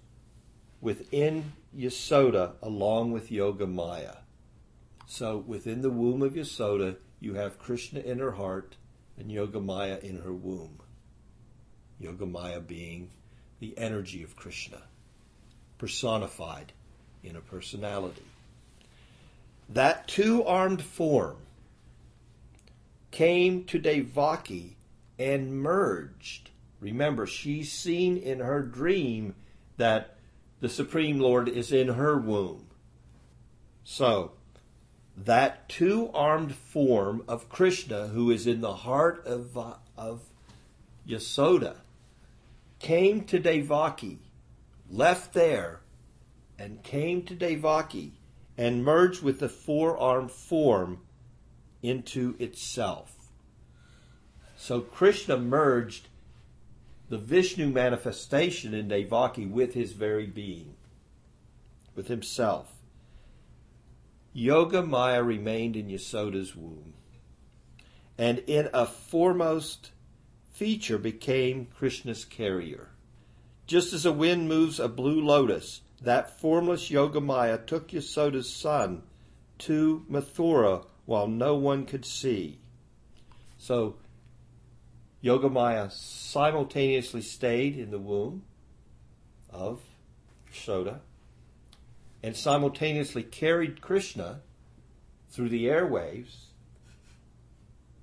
within 0.81 1.53
Yasoda 1.77 2.53
along 2.63 3.11
with 3.11 3.31
Yoga 3.31 3.67
Maya. 3.67 4.15
So 5.05 5.37
within 5.37 5.81
the 5.81 5.91
womb 5.91 6.23
of 6.23 6.33
Yasoda, 6.33 6.97
you 7.19 7.35
have 7.35 7.59
Krishna 7.59 7.99
in 7.99 8.17
her 8.17 8.31
heart 8.31 8.77
and 9.17 9.31
Yoga 9.31 9.59
Maya 9.59 9.99
in 10.01 10.21
her 10.21 10.33
womb. 10.33 10.79
Yoga 12.01 12.25
Maya 12.25 12.59
being 12.59 13.09
the 13.59 13.77
energy 13.77 14.23
of 14.23 14.35
Krishna, 14.35 14.81
personified 15.77 16.73
in 17.23 17.35
a 17.35 17.41
personality. 17.41 18.23
That 19.69 20.07
two 20.07 20.43
armed 20.43 20.81
form 20.81 21.37
came 23.11 23.65
to 23.65 23.77
Devaki 23.77 24.77
and 25.19 25.61
merged. 25.61 26.49
Remember, 26.79 27.27
she's 27.27 27.71
seen 27.71 28.17
in 28.17 28.39
her 28.39 28.61
dream 28.61 29.35
that 29.77 30.17
the 30.59 30.69
Supreme 30.69 31.19
Lord 31.19 31.47
is 31.47 31.71
in 31.71 31.89
her 31.89 32.17
womb. 32.17 32.67
So, 33.83 34.31
that 35.17 35.69
two 35.69 36.09
armed 36.13 36.55
form 36.55 37.23
of 37.27 37.49
Krishna, 37.49 38.07
who 38.07 38.31
is 38.31 38.47
in 38.47 38.61
the 38.61 38.73
heart 38.73 39.25
of, 39.25 39.57
of 39.97 40.21
Yasoda, 41.07 41.77
came 42.81 43.23
to 43.25 43.37
Devaki, 43.37 44.19
left 44.89 45.33
there, 45.33 45.81
and 46.57 46.83
came 46.83 47.23
to 47.23 47.35
Devaki 47.35 48.13
and 48.57 48.83
merged 48.83 49.21
with 49.21 49.39
the 49.39 49.49
four 49.49 49.97
armed 49.97 50.31
form 50.31 50.99
into 51.81 52.35
itself. 52.39 53.15
So 54.55 54.81
Krishna 54.81 55.37
merged 55.37 56.07
the 57.09 57.17
Vishnu 57.17 57.67
manifestation 57.69 58.73
in 58.73 58.87
Devaki 58.87 59.45
with 59.45 59.73
his 59.73 59.93
very 59.93 60.27
being, 60.27 60.75
with 61.95 62.07
himself. 62.07 62.71
Yoga 64.33 64.81
Maya 64.81 65.21
remained 65.21 65.75
in 65.75 65.87
Yasoda's 65.87 66.55
womb, 66.55 66.93
and 68.17 68.39
in 68.39 68.69
a 68.73 68.85
foremost 68.85 69.91
feature 70.51 70.97
became 70.97 71.65
Krishna's 71.65 72.25
carrier. 72.25 72.89
Just 73.67 73.93
as 73.93 74.05
a 74.05 74.11
wind 74.11 74.47
moves 74.47 74.79
a 74.79 74.87
blue 74.87 75.21
lotus, 75.21 75.81
that 76.01 76.39
formless 76.39 76.89
Yogamaya 76.89 77.65
took 77.65 77.89
Yasoda's 77.89 78.53
son 78.53 79.03
to 79.59 80.05
Mathura 80.09 80.85
while 81.05 81.27
no 81.27 81.55
one 81.55 81.85
could 81.85 82.05
see. 82.05 82.59
So 83.57 83.95
Yogamaya 85.23 85.91
simultaneously 85.91 87.21
stayed 87.21 87.77
in 87.77 87.91
the 87.91 87.99
womb 87.99 88.43
of 89.51 89.81
Yasoda 90.51 90.99
and 92.23 92.35
simultaneously 92.35 93.23
carried 93.23 93.81
Krishna 93.81 94.41
through 95.29 95.49
the 95.49 95.65
airwaves 95.65 96.47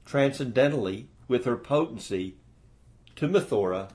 transcendentally 0.07 1.07
with 1.29 1.45
her 1.45 1.57
potency 1.57 2.35
to 3.17 3.29
Mathura 3.29 3.91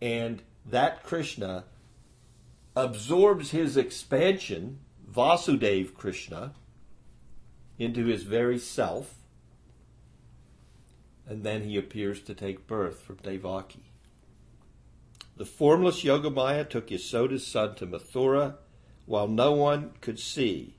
and 0.00 0.42
that 0.64 1.02
Krishna 1.02 1.64
absorbs 2.76 3.50
his 3.50 3.76
expansion, 3.76 4.78
Vasudev 5.10 5.94
Krishna, 5.94 6.54
into 7.78 8.06
his 8.06 8.22
very 8.22 8.58
self, 8.58 9.16
and 11.26 11.42
then 11.42 11.64
he 11.64 11.76
appears 11.76 12.20
to 12.22 12.34
take 12.34 12.66
birth 12.66 13.02
from 13.02 13.16
Devaki. 13.16 13.90
The 15.36 15.44
formless 15.44 16.02
Yogamaya 16.02 16.68
took 16.68 16.88
Yasoda's 16.88 17.46
son 17.46 17.74
to 17.76 17.86
Mathura 17.86 18.56
while 19.06 19.28
no 19.28 19.52
one 19.52 19.92
could 20.00 20.18
see, 20.18 20.76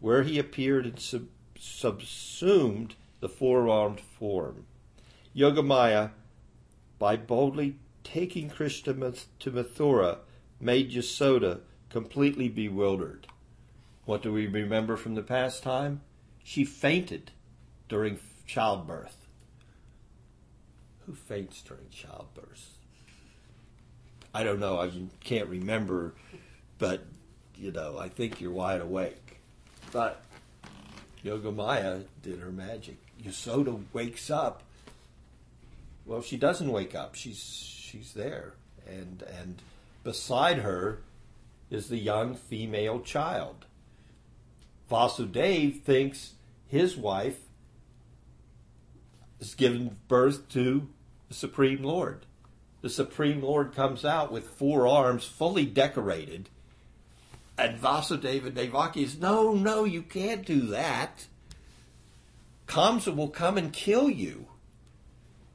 where 0.00 0.22
he 0.22 0.38
appeared 0.38 0.86
and 0.86 0.98
sub- 0.98 1.28
subsumed 1.58 2.94
the 3.20 3.28
four 3.28 3.68
armed 3.68 4.00
form. 4.00 4.66
Yogamaya, 5.34 6.10
by 6.98 7.16
boldly 7.16 7.76
taking 8.04 8.50
Krishna 8.50 8.92
to 8.92 9.50
Mathura, 9.50 10.18
made 10.60 10.92
Yasoda 10.92 11.60
completely 11.88 12.48
bewildered. 12.48 13.26
What 14.04 14.22
do 14.22 14.32
we 14.32 14.46
remember 14.46 14.96
from 14.96 15.14
the 15.14 15.22
past 15.22 15.62
time? 15.62 16.00
She 16.42 16.64
fainted 16.64 17.30
during 17.88 18.18
childbirth. 18.46 19.26
Who 21.06 21.14
faints 21.14 21.62
during 21.62 21.88
childbirth? 21.90 22.78
I 24.34 24.44
don't 24.44 24.60
know. 24.60 24.80
I 24.80 24.90
can't 25.22 25.48
remember, 25.48 26.14
but 26.78 27.04
you 27.56 27.70
know, 27.70 27.98
I 27.98 28.08
think 28.08 28.40
you're 28.40 28.50
wide 28.50 28.80
awake. 28.80 29.38
But 29.92 30.22
Yogamaya 31.24 32.04
did 32.22 32.40
her 32.40 32.50
magic. 32.50 32.96
Yasoda 33.22 33.82
wakes 33.92 34.30
up. 34.30 34.62
Well, 36.04 36.22
she 36.22 36.36
doesn't 36.36 36.70
wake 36.70 36.94
up. 36.94 37.14
She's 37.14 37.38
she's 37.38 38.12
there, 38.12 38.54
and 38.86 39.22
and 39.22 39.62
Beside 40.04 40.58
her 40.58 40.98
is 41.70 41.88
the 41.88 41.98
young 41.98 42.34
female 42.34 43.00
child. 43.00 43.66
Vasudev 44.90 45.80
thinks 45.82 46.32
his 46.66 46.96
wife 46.96 47.38
has 49.38 49.54
given 49.54 49.96
birth 50.08 50.48
to 50.50 50.88
the 51.28 51.34
Supreme 51.34 51.82
Lord. 51.82 52.26
The 52.80 52.90
Supreme 52.90 53.42
Lord 53.42 53.74
comes 53.74 54.04
out 54.04 54.32
with 54.32 54.48
four 54.48 54.88
arms 54.88 55.24
fully 55.24 55.64
decorated. 55.64 56.48
And 57.56 57.78
Vasudeva 57.78 58.52
Devaki 58.52 59.04
is, 59.04 59.18
no, 59.18 59.52
no, 59.52 59.84
you 59.84 60.02
can't 60.02 60.44
do 60.44 60.62
that. 60.68 61.26
Kamsa 62.66 63.14
will 63.14 63.28
come 63.28 63.56
and 63.56 63.72
kill 63.72 64.10
you. 64.10 64.46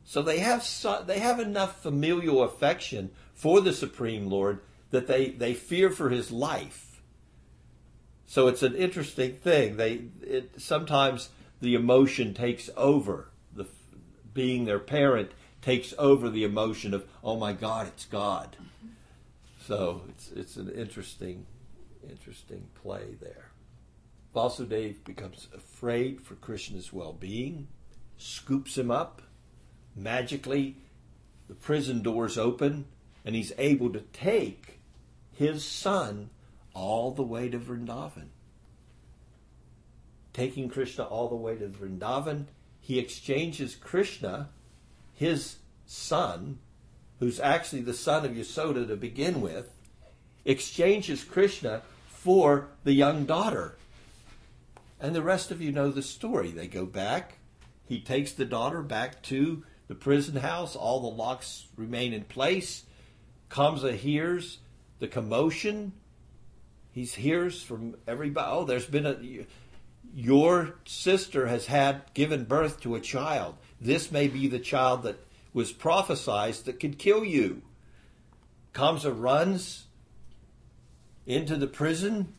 So 0.08 0.22
they 0.22 0.39
have 0.39 0.66
they 1.05 1.20
have 1.20 1.38
enough 1.38 1.84
familial 1.84 2.41
affection 2.41 3.12
for 3.34 3.60
the 3.60 3.74
Supreme 3.74 4.30
Lord 4.30 4.62
that 4.89 5.05
they, 5.05 5.32
they 5.32 5.53
fear 5.53 5.89
for 5.89 6.10
his 6.10 6.32
life. 6.32 7.01
So 8.26 8.47
it's 8.47 8.64
an 8.64 8.74
interesting 8.74 9.34
thing. 9.34 9.76
They 9.76 10.05
it, 10.22 10.62
sometimes 10.62 11.28
the 11.60 11.76
emotion 11.76 12.34
takes 12.34 12.70
over. 12.78 13.32
The 13.53 13.66
being 14.34 14.64
their 14.64 14.80
parent 14.80 15.32
takes 15.62 15.93
over 15.97 16.30
the 16.30 16.45
emotion 16.45 16.93
of 16.93 17.05
oh 17.22 17.36
my 17.36 17.51
God, 17.51 17.88
it's 17.88 18.05
God. 18.05 18.55
So 19.66 20.03
it's 20.08 20.32
it's 20.32 20.55
an 20.55 20.70
interesting 20.70 21.45
interesting 22.10 22.70
play 22.82 23.18
there. 23.20 23.51
Vasudev 24.34 25.03
becomes 25.03 25.49
afraid 25.53 26.22
for 26.22 26.36
Krishna's 26.36 26.93
well-being, 26.93 27.68
scoops 28.18 28.78
him 28.78 28.89
up 28.89 29.22
magically. 29.98 30.76
The 31.48 31.56
prison 31.56 32.02
doors 32.02 32.38
open 32.38 32.86
and 33.26 33.36
he's 33.36 33.52
able 33.58 33.91
to 33.91 34.00
take 34.14 34.80
his 35.34 35.66
son 35.66 36.30
all 36.74 37.12
the 37.12 37.24
way 37.24 37.50
to 37.50 37.60
Vrindavan. 37.60 38.30
Taking 40.32 40.70
Krishna 40.70 41.04
all 41.04 41.28
the 41.28 41.36
way 41.36 41.56
to 41.56 41.68
Vrindavan, 41.68 42.45
he 42.80 43.00
exchanges 43.00 43.76
Krishna, 43.76 44.50
his 45.14 45.58
son, 45.86 46.60
who's 47.20 47.39
actually 47.39 47.82
the 47.82 47.93
son 47.93 48.24
of 48.24 48.32
Yasoda 48.32 48.88
to 48.88 48.95
begin 48.95 49.41
with, 49.41 49.74
exchanges 50.45 51.24
Krishna 51.24 51.82
for 52.08 52.68
the 52.84 52.93
young 52.93 53.26
daughter. 53.26 53.76
And 55.00 55.14
the 55.14 55.22
rest 55.22 55.52
of 55.52 55.62
you 55.62 55.72
know 55.72 55.91
the 55.91 56.02
story. 56.02 56.52
They 56.52 56.68
go 56.68 56.86
back. 56.86 57.39
He 57.88 58.00
takes 58.00 58.32
the 58.32 58.45
daughter 58.45 58.82
back 58.82 59.22
to 59.24 59.64
the 59.88 59.95
prison 59.95 60.38
house. 60.38 60.75
All 60.75 60.99
the 60.99 61.15
locks 61.15 61.67
remain 61.75 62.13
in 62.13 62.23
place. 62.23 62.83
Kamsa 63.49 63.95
hears 63.95 64.59
the 64.99 65.07
commotion. 65.07 65.93
He 66.91 67.05
hears 67.05 67.61
from 67.61 67.95
everybody, 68.07 68.47
oh, 68.49 68.65
there's 68.65 68.88
been 68.88 69.05
a. 69.05 69.45
Your 70.13 70.75
sister 70.85 71.47
has 71.47 71.67
had 71.67 72.01
given 72.13 72.45
birth 72.45 72.79
to 72.81 72.95
a 72.95 72.99
child. 72.99 73.55
This 73.79 74.11
may 74.11 74.27
be 74.27 74.47
the 74.47 74.59
child 74.59 75.03
that 75.03 75.23
was 75.53 75.71
prophesied 75.71 76.55
that 76.65 76.79
could 76.79 76.97
kill 76.97 77.23
you. 77.23 77.61
Kamsa 78.73 79.13
runs 79.15 79.85
into 81.25 81.55
the 81.55 81.67
prison. 81.67 82.33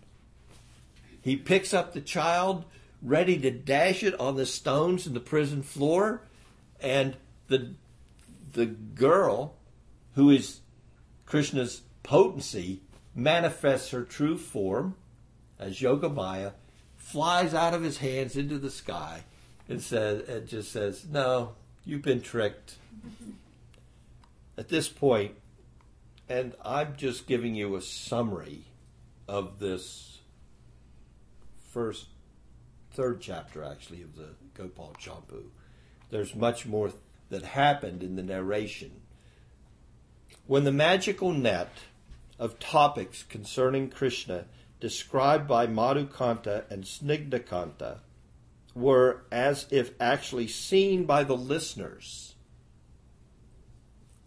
He 1.20 1.36
picks 1.36 1.74
up 1.74 1.92
the 1.92 2.00
child, 2.00 2.64
ready 3.02 3.38
to 3.38 3.50
dash 3.50 4.02
it 4.02 4.18
on 4.18 4.36
the 4.36 4.46
stones 4.46 5.06
in 5.06 5.14
the 5.14 5.20
prison 5.20 5.62
floor, 5.62 6.22
and 6.80 7.16
the 7.48 7.74
the 8.52 8.66
girl, 8.66 9.54
who 10.14 10.30
is 10.30 10.60
Krishna's 11.26 11.82
potency, 12.02 12.80
manifests 13.14 13.90
her 13.90 14.02
true 14.02 14.38
form 14.38 14.94
as 15.58 15.80
Yogamaya, 15.80 16.52
flies 16.96 17.52
out 17.52 17.74
of 17.74 17.82
his 17.82 17.98
hands 17.98 18.36
into 18.36 18.58
the 18.58 18.70
sky, 18.70 19.24
and 19.68 19.82
says, 19.82 20.28
and 20.28 20.46
just 20.46 20.70
says, 20.70 21.04
"No, 21.10 21.54
you've 21.84 22.02
been 22.02 22.22
tricked." 22.22 22.76
At 24.56 24.68
this 24.68 24.88
point, 24.88 25.34
and 26.28 26.54
I'm 26.64 26.96
just 26.96 27.26
giving 27.26 27.54
you 27.54 27.76
a 27.76 27.82
summary 27.82 28.64
of 29.26 29.58
this 29.58 30.18
first, 31.70 32.06
third 32.90 33.20
chapter, 33.20 33.62
actually, 33.62 34.02
of 34.02 34.16
the 34.16 34.30
Gopal 34.54 34.96
Champu. 34.98 35.44
There's 36.10 36.34
much 36.34 36.66
more 36.66 36.92
that 37.30 37.42
happened 37.44 38.02
in 38.02 38.16
the 38.16 38.22
narration. 38.22 38.90
When 40.46 40.64
the 40.64 40.72
magical 40.72 41.32
net 41.32 41.72
of 42.38 42.58
topics 42.58 43.22
concerning 43.22 43.90
Krishna 43.90 44.46
described 44.80 45.48
by 45.48 45.66
Madhukanta 45.66 46.70
and 46.70 46.84
Snigdhakanta 46.84 47.98
were 48.74 49.22
as 49.32 49.66
if 49.70 49.92
actually 50.00 50.46
seen 50.46 51.04
by 51.04 51.24
the 51.24 51.36
listeners. 51.36 52.34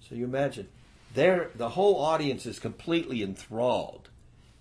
So 0.02 0.16
you 0.16 0.26
imagine, 0.26 0.68
there 1.14 1.52
the 1.56 1.70
whole 1.70 1.97
audience 1.97 2.45
is 2.45 2.60
completely 2.60 3.24
enthralled, 3.24 4.10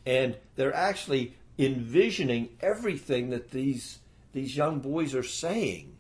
and 0.07 0.37
they're 0.55 0.75
actually 0.75 1.35
envisioning 1.59 2.51
everything 2.61 3.31
that 3.31 3.51
these 3.51 3.99
these 4.33 4.57
young 4.57 4.79
boys 4.79 5.15
are 5.15 5.25
saying. 5.25 5.97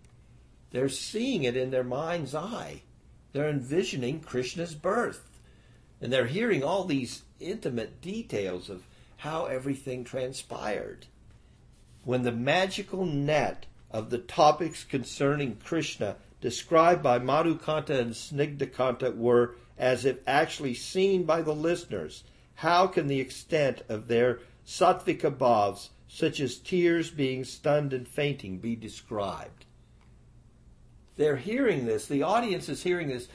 They're 0.70 0.88
seeing 0.88 1.44
it 1.44 1.56
in 1.56 1.70
their 1.70 1.84
mind's 1.84 2.34
eye. 2.34 2.82
They're 3.32 3.48
envisioning 3.48 4.20
Krishna's 4.20 4.74
birth. 4.74 5.40
And 6.00 6.12
they're 6.12 6.26
hearing 6.26 6.62
all 6.62 6.84
these 6.84 7.22
intimate 7.40 8.00
details 8.00 8.70
of 8.70 8.86
how 9.18 9.46
everything 9.46 10.04
transpired. 10.04 11.06
When 12.04 12.22
the 12.22 12.32
magical 12.32 13.04
net 13.04 13.66
of 13.90 14.10
the 14.10 14.18
topics 14.18 14.84
concerning 14.84 15.56
Krishna 15.56 16.16
described 16.40 17.02
by 17.02 17.18
Madhukanta 17.18 17.98
and 17.98 18.12
Snigdhakanta 18.12 19.16
were 19.16 19.56
as 19.76 20.04
if 20.04 20.18
actually 20.26 20.74
seen 20.74 21.24
by 21.24 21.42
the 21.42 21.54
listeners, 21.54 22.24
how 22.54 22.86
can 22.86 23.08
the 23.08 23.20
extent 23.20 23.82
of 23.88 24.08
their 24.08 24.40
sattvika 24.66 25.30
bhavs, 25.36 25.88
such 26.08 26.40
as 26.40 26.58
tears, 26.58 27.10
being 27.10 27.44
stunned, 27.44 27.92
and 27.92 28.06
fainting, 28.06 28.58
be 28.58 28.76
described? 28.76 29.64
They're 31.20 31.36
hearing 31.36 31.84
this, 31.84 32.06
the 32.06 32.22
audience 32.22 32.70
is 32.70 32.82
hearing 32.82 33.08
this, 33.08 33.28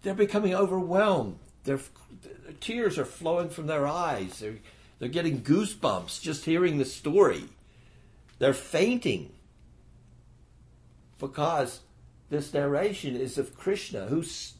they're 0.00 0.14
becoming 0.14 0.54
overwhelmed. 0.54 1.38
Their, 1.64 1.78
tears 2.60 2.98
are 2.98 3.04
flowing 3.04 3.50
from 3.50 3.66
their 3.66 3.86
eyes. 3.86 4.38
They're, 4.38 4.60
they're 4.98 5.10
getting 5.10 5.42
goosebumps 5.42 6.22
just 6.22 6.46
hearing 6.46 6.78
the 6.78 6.86
story. 6.86 7.50
They're 8.38 8.54
fainting 8.54 9.34
because 11.18 11.80
this 12.30 12.54
narration 12.54 13.14
is 13.14 13.36
of 13.36 13.58
Krishna 13.58 14.06
who's 14.06 14.54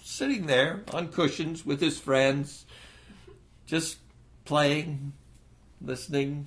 sitting 0.00 0.46
there 0.46 0.84
on 0.92 1.08
cushions 1.08 1.66
with 1.66 1.80
his 1.80 1.98
friends, 1.98 2.66
just 3.66 3.96
playing, 4.44 5.12
listening. 5.82 6.46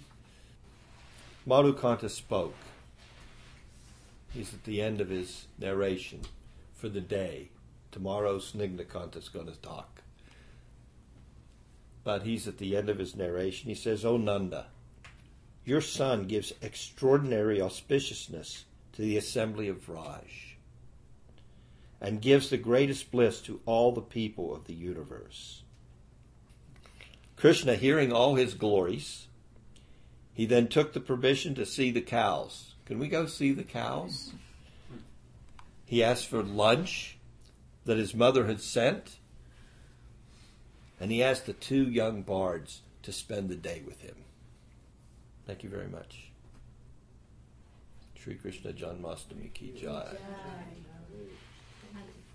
Madhukanta 1.46 2.10
spoke. 2.10 2.56
He's 4.30 4.54
at 4.54 4.64
the 4.64 4.82
end 4.82 5.02
of 5.02 5.10
his 5.10 5.48
narration 5.58 6.22
for 6.74 6.90
the 6.90 7.02
day. 7.02 7.50
Tomorrow 7.92 8.40
Snigdhakanta 8.40 9.18
is 9.18 9.30
going 9.30 9.48
to 9.48 9.60
talk. 9.60 10.02
But 12.04 12.24
he's 12.24 12.48
at 12.48 12.58
the 12.58 12.78
end 12.78 12.90
of 12.90 13.00
his 13.00 13.16
narration. 13.16 13.70
He 13.70 13.76
says, 13.76 14.06
O 14.06 14.18
Nanda, 14.18 14.68
your 15.66 15.82
son 15.82 16.28
gives 16.28 16.54
extraordinary 16.62 17.60
auspiciousness 17.60 18.64
to 18.94 19.02
the 19.02 19.18
assembly 19.18 19.68
of 19.68 19.86
Vraj 19.86 20.56
and 22.00 22.22
gives 22.22 22.50
the 22.50 22.58
greatest 22.58 23.12
bliss 23.12 23.42
to 23.42 23.60
all 23.66 23.92
the 23.92 24.02
people 24.02 24.56
of 24.56 24.66
the 24.66 24.74
universe. 24.74 25.64
Krishna, 27.36 27.76
hearing 27.76 28.12
all 28.12 28.36
his 28.36 28.54
glories, 28.54 29.28
he 30.34 30.46
then 30.46 30.68
took 30.68 30.94
the 30.94 31.00
permission 31.00 31.56
to 31.56 31.66
see 31.66 31.92
the 31.92 32.02
cows. 32.02 32.76
Can 32.88 33.00
we 33.00 33.10
go 33.10 33.26
see 33.26 33.52
the 33.52 33.66
cows? 33.66 34.32
He 35.86 36.02
asked 36.02 36.28
for 36.28 36.42
lunch 36.42 37.18
that 37.84 37.98
his 37.98 38.16
mother 38.16 38.48
had 38.48 38.62
sent, 38.62 39.18
and 40.98 41.12
he 41.12 41.22
asked 41.22 41.48
the 41.48 41.54
two 41.54 41.84
young 41.84 42.22
bards 42.22 42.84
to 43.04 43.12
spend 43.12 43.50
the 43.50 43.58
day 43.58 43.82
with 43.86 44.00
him. 44.00 44.16
Thank 45.46 45.64
you 45.64 45.70
very 45.70 45.90
much. 45.90 46.30
Sri 48.18 48.36
Krishna 48.36 48.72
Janmashtami 48.72 49.54
ki 49.54 49.74
jai. 49.82 50.16